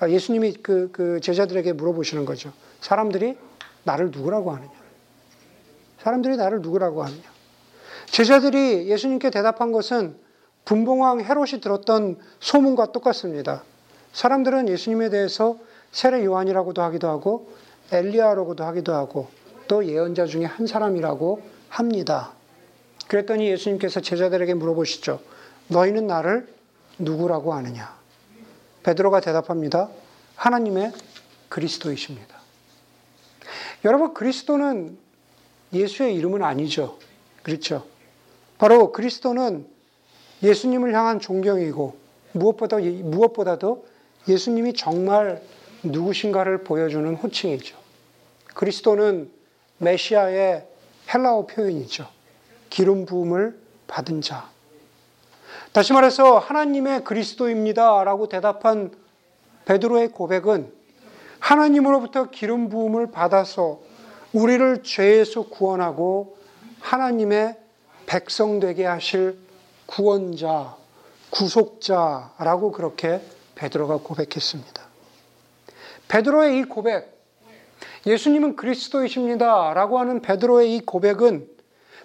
아, 0.00 0.08
예수님이 0.08 0.54
그, 0.54 0.90
그 0.92 1.20
제자들에게 1.20 1.72
물어보시는 1.72 2.24
거죠. 2.24 2.52
사람들이 2.80 3.38
나를 3.84 4.10
누구라고 4.10 4.50
하느냐? 4.50 4.72
사람들이 6.02 6.36
나를 6.36 6.60
누구라고 6.60 7.04
하느냐? 7.04 7.22
제자들이 8.06 8.88
예수님께 8.88 9.30
대답한 9.30 9.72
것은 9.72 10.16
분봉왕 10.64 11.20
헤롯이 11.20 11.60
들었던 11.60 12.18
소문과 12.40 12.92
똑같습니다. 12.92 13.62
사람들은 14.12 14.68
예수님에 14.68 15.10
대해서 15.10 15.58
세례 15.94 16.24
요한이라고도 16.24 16.82
하기도 16.82 17.08
하고 17.08 17.52
엘리야라고도 17.92 18.64
하기도 18.64 18.92
하고 18.92 19.28
또 19.68 19.86
예언자 19.86 20.26
중에 20.26 20.44
한 20.44 20.66
사람이라고 20.66 21.40
합니다. 21.68 22.32
그랬더니 23.06 23.46
예수님께서 23.46 24.00
제자들에게 24.00 24.54
물어보시죠. 24.54 25.20
너희는 25.68 26.08
나를 26.08 26.52
누구라고 26.98 27.54
아느냐? 27.54 27.96
베드로가 28.82 29.20
대답합니다. 29.20 29.88
하나님의 30.34 30.92
그리스도이십니다. 31.48 32.34
여러분, 33.84 34.14
그리스도는 34.14 34.98
예수의 35.72 36.16
이름은 36.16 36.42
아니죠. 36.42 36.98
그렇죠? 37.44 37.86
바로 38.58 38.90
그리스도는 38.90 39.66
예수님을 40.42 40.92
향한 40.92 41.20
존경이고 41.20 41.96
무엇보다, 42.32 42.78
무엇보다도 42.78 43.86
예수님이 44.28 44.72
정말 44.74 45.40
누구신가를 45.84 46.64
보여주는 46.64 47.14
호칭이죠. 47.14 47.76
그리스도는 48.54 49.30
메시아의 49.78 50.66
헬라어 51.12 51.46
표현이죠. 51.46 52.06
기름 52.70 53.06
부음을 53.06 53.58
받은 53.86 54.20
자. 54.20 54.48
다시 55.72 55.92
말해서 55.92 56.38
하나님의 56.38 57.04
그리스도입니다. 57.04 58.04
라고 58.04 58.28
대답한 58.28 58.92
베드로의 59.64 60.08
고백은 60.08 60.72
하나님으로부터 61.40 62.30
기름 62.30 62.68
부음을 62.68 63.10
받아서 63.10 63.80
우리를 64.32 64.82
죄에서 64.82 65.48
구원하고 65.48 66.38
하나님의 66.80 67.56
백성 68.06 68.60
되게 68.60 68.84
하실 68.84 69.38
구원자, 69.86 70.76
구속자라고 71.30 72.72
그렇게 72.72 73.20
베드로가 73.54 73.98
고백했습니다. 73.98 74.83
베드로의 76.08 76.58
이 76.58 76.64
고백, 76.64 77.14
예수님은 78.06 78.56
그리스도이십니다. 78.56 79.74
라고 79.74 79.98
하는 79.98 80.20
베드로의 80.20 80.76
이 80.76 80.80
고백은 80.80 81.48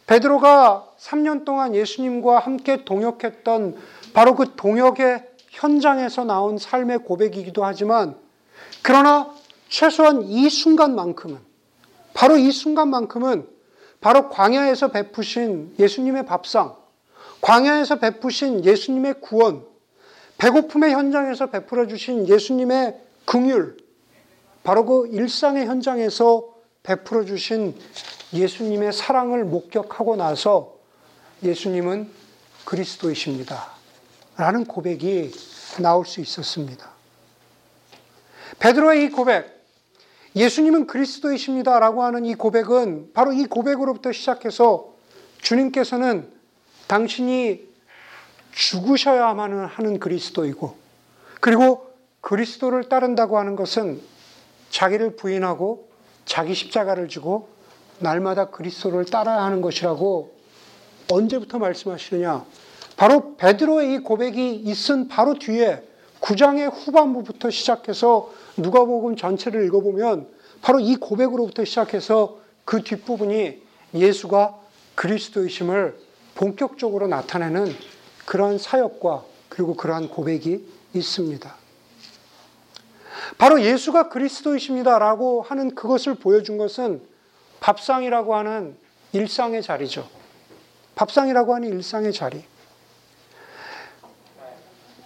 베드로가 0.07 0.87
3년 0.97 1.45
동안 1.45 1.75
예수님과 1.75 2.39
함께 2.39 2.83
동역했던 2.83 3.77
바로 4.13 4.35
그 4.35 4.55
동역의 4.55 5.23
현장에서 5.49 6.23
나온 6.23 6.57
삶의 6.57 6.99
고백이기도 6.99 7.63
하지만 7.63 8.15
그러나 8.81 9.31
최소한 9.67 10.23
이 10.23 10.49
순간만큼은 10.49 11.37
바로 12.13 12.37
이 12.37 12.51
순간만큼은 12.51 13.47
바로 14.01 14.29
광야에서 14.29 14.89
베푸신 14.89 15.75
예수님의 15.77 16.25
밥상, 16.25 16.75
광야에서 17.41 17.99
베푸신 17.99 18.65
예수님의 18.65 19.21
구원, 19.21 19.63
배고픔의 20.37 20.93
현장에서 20.93 21.47
베풀어 21.47 21.87
주신 21.87 22.27
예수님의 22.27 22.97
긍휼, 23.25 23.77
바로 24.69 24.85
그 24.85 25.07
일상의 25.07 25.65
현장에서 25.65 26.47
베풀어 26.83 27.25
주신 27.25 27.75
예수님의 28.31 28.93
사랑을 28.93 29.43
목격하고 29.43 30.15
나서 30.15 30.75
예수님은 31.41 32.07
그리스도이십니다. 32.65 33.65
라는 34.37 34.65
고백이 34.65 35.31
나올 35.81 36.05
수 36.05 36.21
있었습니다. 36.21 36.87
베드로의 38.59 39.05
이 39.05 39.09
고백, 39.09 39.65
예수님은 40.35 40.85
그리스도이십니다. 40.85 41.79
라고 41.79 42.03
하는 42.03 42.23
이 42.25 42.35
고백은 42.35 43.13
바로 43.15 43.33
이 43.33 43.45
고백으로부터 43.45 44.11
시작해서 44.11 44.93
주님께서는 45.41 46.31
당신이 46.85 47.67
죽으셔야만 48.51 49.65
하는 49.65 49.99
그리스도이고, 49.99 50.75
그리고 51.41 51.91
그리스도를 52.21 52.87
따른다고 52.87 53.39
하는 53.39 53.55
것은 53.55 54.18
자기를 54.69 55.15
부인하고 55.15 55.89
자기 56.25 56.53
십자가를 56.53 57.09
지고 57.09 57.49
날마다 57.99 58.49
그리스도를 58.49 59.05
따라야 59.05 59.43
하는 59.43 59.61
것이라고 59.61 60.33
언제부터 61.11 61.57
말씀하시느냐? 61.57 62.45
바로 62.95 63.35
베드로의 63.37 63.93
이 63.93 63.97
고백이 63.99 64.55
있은 64.55 65.07
바로 65.07 65.35
뒤에 65.39 65.83
9장의 66.21 66.71
후반부부터 66.71 67.49
시작해서 67.49 68.31
누가복음 68.57 69.15
전체를 69.15 69.65
읽어보면 69.65 70.27
바로 70.61 70.79
이 70.79 70.95
고백으로부터 70.97 71.63
시작해서 71.63 72.37
그 72.65 72.83
뒷부분이 72.83 73.61
예수가 73.93 74.55
그리스도이심을 74.95 75.97
본격적으로 76.35 77.07
나타내는 77.07 77.73
그러한 78.25 78.57
사역과 78.57 79.23
그리고 79.47 79.75
그러한 79.75 80.09
고백이 80.09 80.65
있습니다. 80.93 81.58
바로 83.37 83.61
예수가 83.61 84.09
그리스도이십니다라고 84.09 85.41
하는 85.41 85.75
그것을 85.75 86.15
보여준 86.15 86.57
것은 86.57 87.01
밥상이라고 87.59 88.35
하는 88.35 88.75
일상의 89.11 89.61
자리죠. 89.61 90.07
밥상이라고 90.95 91.55
하는 91.55 91.69
일상의 91.69 92.13
자리. 92.13 92.43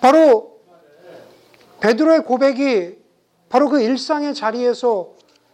바로 0.01 0.59
베드로의 1.79 2.23
고백이 2.23 2.97
바로 3.49 3.69
그 3.69 3.81
일상의 3.81 4.33
자리에서 4.33 5.13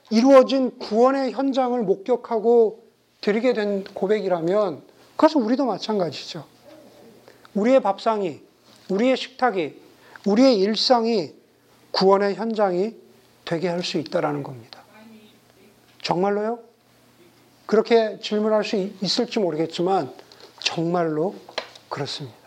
이루어진 0.10 0.78
구원의 0.80 1.34
현장을 1.34 1.80
목격하고 1.82 2.84
드리게 3.22 3.54
된 3.54 3.84
고백이라면 3.84 4.82
그것은 5.16 5.42
우리도 5.42 5.66
마찬가지죠. 5.66 6.46
우리의 7.54 7.82
밥상이, 7.82 8.42
우리의 8.90 9.18
식탁이, 9.18 9.76
우리의 10.26 10.58
일상이 10.60 11.34
구원의 11.92 12.36
현장이 12.36 12.96
되게 13.46 13.68
할 13.68 13.84
수 13.84 13.98
있다라는 13.98 14.44
겁니다. 14.44 14.84
정말로요? 16.02 16.60
그렇게 17.66 18.20
질문할 18.20 18.64
수 18.64 18.76
있을지 18.76 19.40
모르겠지만 19.40 20.12
정말로 20.60 21.36
그렇습니다. 21.88 22.38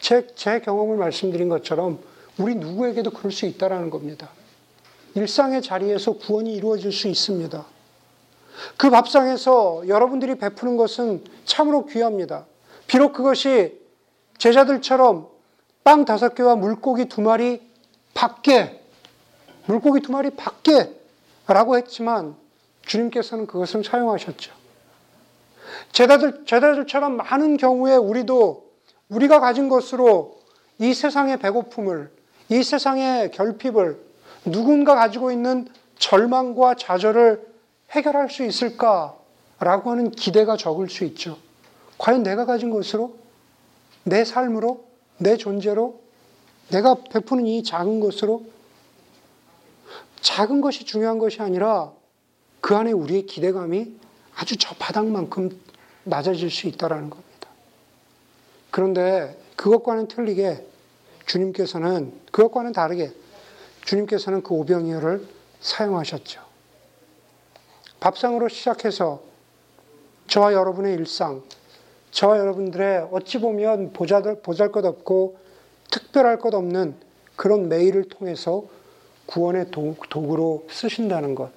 제, 0.00 0.26
제 0.34 0.60
경험을 0.60 0.96
말씀드린 0.96 1.48
것처럼 1.48 1.98
우리 2.38 2.54
누구에게도 2.54 3.10
그럴 3.10 3.32
수 3.32 3.46
있다라는 3.46 3.90
겁니다. 3.90 4.30
일상의 5.14 5.62
자리에서 5.62 6.12
구원이 6.12 6.54
이루어질 6.54 6.92
수 6.92 7.08
있습니다. 7.08 7.64
그 8.76 8.90
밥상에서 8.90 9.88
여러분들이 9.88 10.36
베푸는 10.36 10.76
것은 10.76 11.24
참으로 11.44 11.86
귀합니다. 11.86 12.46
비록 12.86 13.12
그것이 13.12 13.80
제자들처럼 14.38 15.28
빵 15.84 16.04
다섯 16.04 16.34
개와 16.34 16.56
물고기 16.56 17.06
두 17.06 17.20
마리 17.20 17.71
밖에, 18.14 18.82
물고기 19.66 20.00
두 20.00 20.12
마리 20.12 20.30
밖에 20.30 20.94
라고 21.46 21.76
했지만 21.76 22.36
주님께서는 22.86 23.46
그것을 23.46 23.84
사용하셨죠. 23.84 24.52
제자들, 25.92 26.44
제자들처럼 26.46 27.16
많은 27.16 27.56
경우에 27.56 27.96
우리도 27.96 28.70
우리가 29.08 29.40
가진 29.40 29.68
것으로 29.68 30.40
이 30.78 30.94
세상의 30.94 31.38
배고픔을, 31.38 32.10
이 32.48 32.62
세상의 32.62 33.30
결핍을, 33.30 34.00
누군가 34.44 34.94
가지고 34.94 35.30
있는 35.30 35.68
절망과 35.98 36.74
좌절을 36.74 37.46
해결할 37.90 38.30
수 38.30 38.44
있을까라고 38.44 39.90
하는 39.90 40.10
기대가 40.10 40.56
적을 40.56 40.88
수 40.88 41.04
있죠. 41.04 41.38
과연 41.98 42.22
내가 42.22 42.44
가진 42.44 42.70
것으로, 42.70 43.16
내 44.02 44.24
삶으로, 44.24 44.84
내 45.18 45.36
존재로, 45.36 46.01
내가 46.72 46.94
베푸는 46.94 47.46
이 47.46 47.62
작은 47.62 48.00
것으로, 48.00 48.44
작은 50.20 50.60
것이 50.60 50.84
중요한 50.84 51.18
것이 51.18 51.42
아니라 51.42 51.92
그 52.60 52.74
안에 52.74 52.92
우리의 52.92 53.26
기대감이 53.26 53.94
아주 54.34 54.56
저 54.56 54.74
바닥만큼 54.76 55.60
낮아질 56.04 56.50
수 56.50 56.66
있다라는 56.68 57.10
겁니다. 57.10 57.48
그런데 58.70 59.38
그것과는 59.56 60.08
틀리게 60.08 60.66
주님께서는 61.26 62.12
그것과는 62.32 62.72
다르게 62.72 63.12
주님께서는 63.84 64.42
그 64.42 64.54
오병이어를 64.54 65.26
사용하셨죠. 65.60 66.40
밥상으로 68.00 68.48
시작해서 68.48 69.22
저와 70.28 70.54
여러분의 70.54 70.94
일상, 70.94 71.42
저와 72.10 72.38
여러분들의 72.38 73.08
어찌 73.12 73.38
보면 73.38 73.92
보잘 73.92 74.72
것 74.72 74.84
없고 74.84 75.36
특별할 75.92 76.38
것 76.38 76.52
없는 76.54 76.96
그런 77.36 77.68
메일을 77.68 78.08
통해서 78.08 78.64
구원의 79.26 79.70
도구로 79.70 80.66
쓰신다는 80.68 81.36
것. 81.36 81.50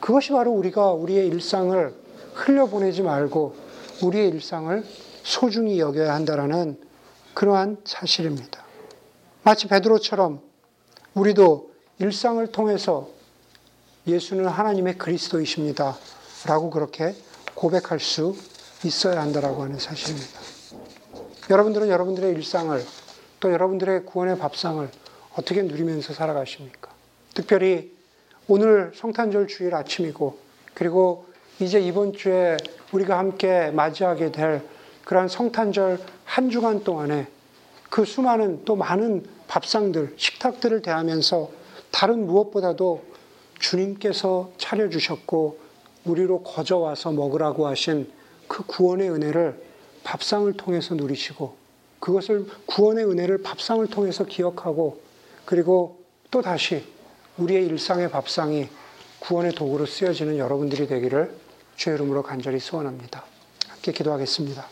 그것이 0.00 0.30
바로 0.30 0.52
우리가 0.52 0.92
우리의 0.92 1.26
일상을 1.28 1.94
흘려보내지 2.34 3.02
말고 3.02 3.56
우리의 4.02 4.28
일상을 4.28 4.84
소중히 5.22 5.80
여겨야 5.80 6.14
한다라는 6.14 6.78
그러한 7.32 7.78
사실입니다. 7.84 8.62
마치 9.42 9.66
베드로처럼 9.66 10.40
우리도 11.14 11.72
일상을 11.98 12.46
통해서 12.48 13.08
예수는 14.06 14.46
하나님의 14.46 14.98
그리스도이십니다. 14.98 15.96
라고 16.46 16.70
그렇게 16.70 17.14
고백할 17.54 18.00
수 18.00 18.36
있어야 18.84 19.22
한다라고 19.22 19.62
하는 19.62 19.78
사실입니다. 19.78 20.40
여러분들은 21.48 21.88
여러분들의 21.88 22.34
일상을 22.34 22.84
또 23.44 23.52
여러분들의 23.52 24.06
구원의 24.06 24.38
밥상을 24.38 24.88
어떻게 25.36 25.60
누리면서 25.60 26.14
살아가십니까? 26.14 26.90
특별히 27.34 27.94
오늘 28.48 28.90
성탄절 28.94 29.48
주일 29.48 29.74
아침이고 29.74 30.38
그리고 30.72 31.26
이제 31.60 31.78
이번 31.78 32.14
주에 32.14 32.56
우리가 32.92 33.18
함께 33.18 33.70
맞이하게 33.70 34.32
될 34.32 34.62
그러한 35.04 35.28
성탄절 35.28 35.98
한 36.24 36.48
주간 36.48 36.84
동안에 36.84 37.26
그 37.90 38.06
수많은 38.06 38.64
또 38.64 38.76
많은 38.76 39.26
밥상들, 39.46 40.14
식탁들을 40.16 40.80
대하면서 40.80 41.50
다른 41.90 42.24
무엇보다도 42.24 43.04
주님께서 43.58 44.52
차려주셨고 44.56 45.58
우리로 46.06 46.42
거저와서 46.44 47.12
먹으라고 47.12 47.66
하신 47.66 48.10
그 48.48 48.64
구원의 48.64 49.10
은혜를 49.10 49.62
밥상을 50.02 50.50
통해서 50.54 50.94
누리시고 50.94 51.63
그것을 52.04 52.46
구원의 52.66 53.06
은혜를 53.06 53.38
밥상을 53.42 53.86
통해서 53.86 54.26
기억하고 54.26 55.00
그리고 55.46 56.02
또 56.30 56.42
다시 56.42 56.84
우리의 57.38 57.64
일상의 57.64 58.10
밥상이 58.10 58.68
구원의 59.20 59.52
도구로 59.52 59.86
쓰여지는 59.86 60.36
여러분들이 60.36 60.86
되기를 60.86 61.34
주의 61.76 61.96
이름으로 61.96 62.22
간절히 62.22 62.60
소원합니다. 62.60 63.24
함께 63.68 63.92
기도하겠습니다. 63.92 64.66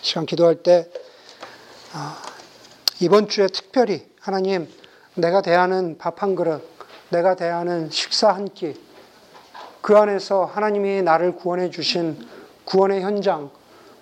시간 0.00 0.26
기도할 0.26 0.62
때 0.62 0.88
아, 1.92 2.22
이번 3.00 3.26
주에 3.26 3.48
특별히 3.48 4.06
하나님 4.20 4.68
내가 5.16 5.42
대하는 5.42 5.98
밥 5.98 6.22
한 6.22 6.36
그릇, 6.36 6.62
내가 7.08 7.34
대하는 7.34 7.90
식사 7.90 8.32
한 8.32 8.46
끼, 8.54 8.80
그 9.80 9.96
안에서 9.96 10.44
하나님이 10.44 11.02
나를 11.02 11.34
구원해 11.34 11.70
주신 11.70 12.16
구원의 12.64 13.02
현장, 13.02 13.50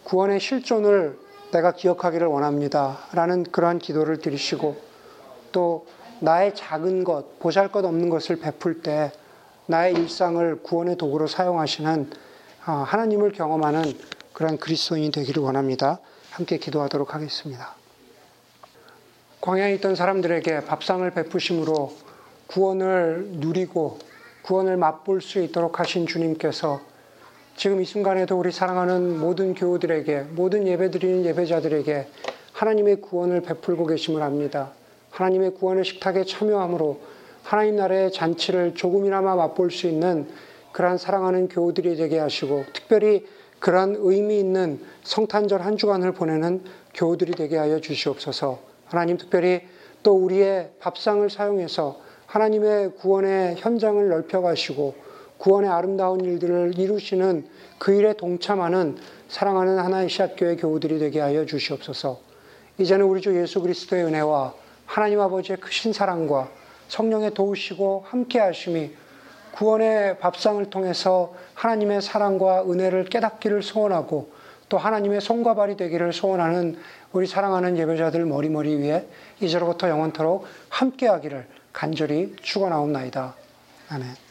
구원의 0.05 0.39
실존을 0.39 1.25
내가 1.57 1.73
기억하기를 1.73 2.27
원합니다. 2.27 2.99
라는 3.13 3.43
그러한 3.43 3.79
기도를 3.79 4.19
드리시고 4.19 4.77
또 5.53 5.87
나의 6.21 6.55
작은 6.55 7.05
것, 7.05 7.39
보잘 7.39 7.73
것 7.73 7.85
없는 7.85 8.11
것을 8.11 8.37
베풀 8.37 8.83
때 8.83 9.11
나의 9.67 9.95
일상을 9.95 10.63
구원의 10.63 10.97
도구로 10.97 11.27
사용하시는 11.27 12.11
아, 12.67 12.73
하나님을 12.73 13.33
경험하는 13.33 13.85
그러한 14.33 14.59
그리스도인이 14.59 15.11
되기를 15.11 15.43
원합니다. 15.43 15.99
함께 16.31 16.59
기도하도록 16.59 17.15
하겠습니다. 17.15 17.75
광야에 19.41 19.75
있던 19.77 19.95
사람들에게 19.95 20.65
밥상을 20.65 21.09
베푸심으로 21.11 21.95
구원을 22.49 23.29
누리고 23.33 23.99
구원을 24.43 24.77
맛볼 24.77 25.23
수 25.23 25.41
있도록 25.41 25.81
하신 25.81 26.07
주님께서 26.07 26.81
지금 27.57 27.81
이 27.81 27.87
순간에도 27.87 28.39
우리 28.39 28.53
사랑하는 28.53 29.19
모든 29.19 29.55
교우들에게 29.55 30.27
모든 30.33 30.67
예배드리는 30.67 31.25
예배자들에게 31.25 32.07
하나님의 32.53 33.01
구원을 33.01 33.41
베풀고 33.41 33.87
계심을 33.87 34.21
압니다. 34.21 34.73
하나님의 35.11 35.55
구원의 35.55 35.87
식탁에 35.87 36.25
참여함으로 36.25 37.01
하나님 37.43 37.77
나라의 37.77 38.13
잔치를 38.13 38.75
조금이나마 38.75 39.35
맛볼 39.37 39.71
수 39.71 39.87
있는 39.87 40.29
그러한 40.73 40.99
사랑하는 40.99 41.49
교우들이 41.49 41.97
되게 41.97 42.19
하시고 42.19 42.67
특별히 42.75 43.25
그러한 43.59 43.97
의미 44.01 44.39
있는 44.39 44.79
성탄절 45.03 45.63
한 45.63 45.79
주간을 45.79 46.13
보내는 46.13 46.63
교우들이 46.93 47.33
되게 47.33 47.57
하여 47.57 47.81
주시옵소서. 47.81 48.59
하나님 48.85 49.17
특별히 49.17 49.63
또 50.03 50.13
우리의 50.13 50.73
밥상을 50.79 51.29
사용해서 51.31 52.01
하나님의 52.27 52.97
구원의 52.97 53.57
현장을 53.57 54.09
넓혀 54.09 54.43
가시고 54.43 55.06
구원의 55.47 55.71
아름다운 55.71 56.23
일들을 56.23 56.77
이루시는 56.77 57.47
그 57.79 57.93
일에 57.93 58.15
동참하는 58.15 58.97
사랑하는 59.29 59.79
하나의 59.79 60.09
시앗교회 60.09 60.57
교우들이 60.57 60.99
되게 60.99 61.21
하여 61.21 61.47
주시옵소서. 61.47 62.19
이제는 62.79 63.07
우리 63.07 63.21
주 63.21 63.41
예수 63.41 63.61
그리스도의 63.61 64.07
은혜와 64.07 64.55
하나님 64.87 65.21
아버지의 65.21 65.59
크신 65.59 65.93
사랑과 65.93 66.49
성령의 66.89 67.35
도우시고 67.35 68.07
함께 68.09 68.41
하심이 68.41 68.91
구원의 69.53 70.19
밥상을 70.19 70.69
통해서 70.69 71.33
하나님의 71.55 72.03
사랑과 72.03 72.65
은혜를 72.65 73.05
깨닫기를 73.05 73.63
소원하고 73.63 74.33
또 74.69 74.79
하나님의 74.79 75.21
손과 75.21 75.55
발이 75.55 75.77
되기를 75.77 76.13
소원하는 76.13 76.77
우리 77.13 77.29
사랑하는 77.29 77.79
예배자들 77.79 78.27
머리머리 78.27 78.75
위에 78.75 79.07
이제로부터 79.41 79.89
영원토록 79.89 80.45
함께 80.71 81.07
하기를 81.07 81.47
간절히 81.73 82.35
축원하옵나이다. 82.43 83.37
아멘. 83.91 84.26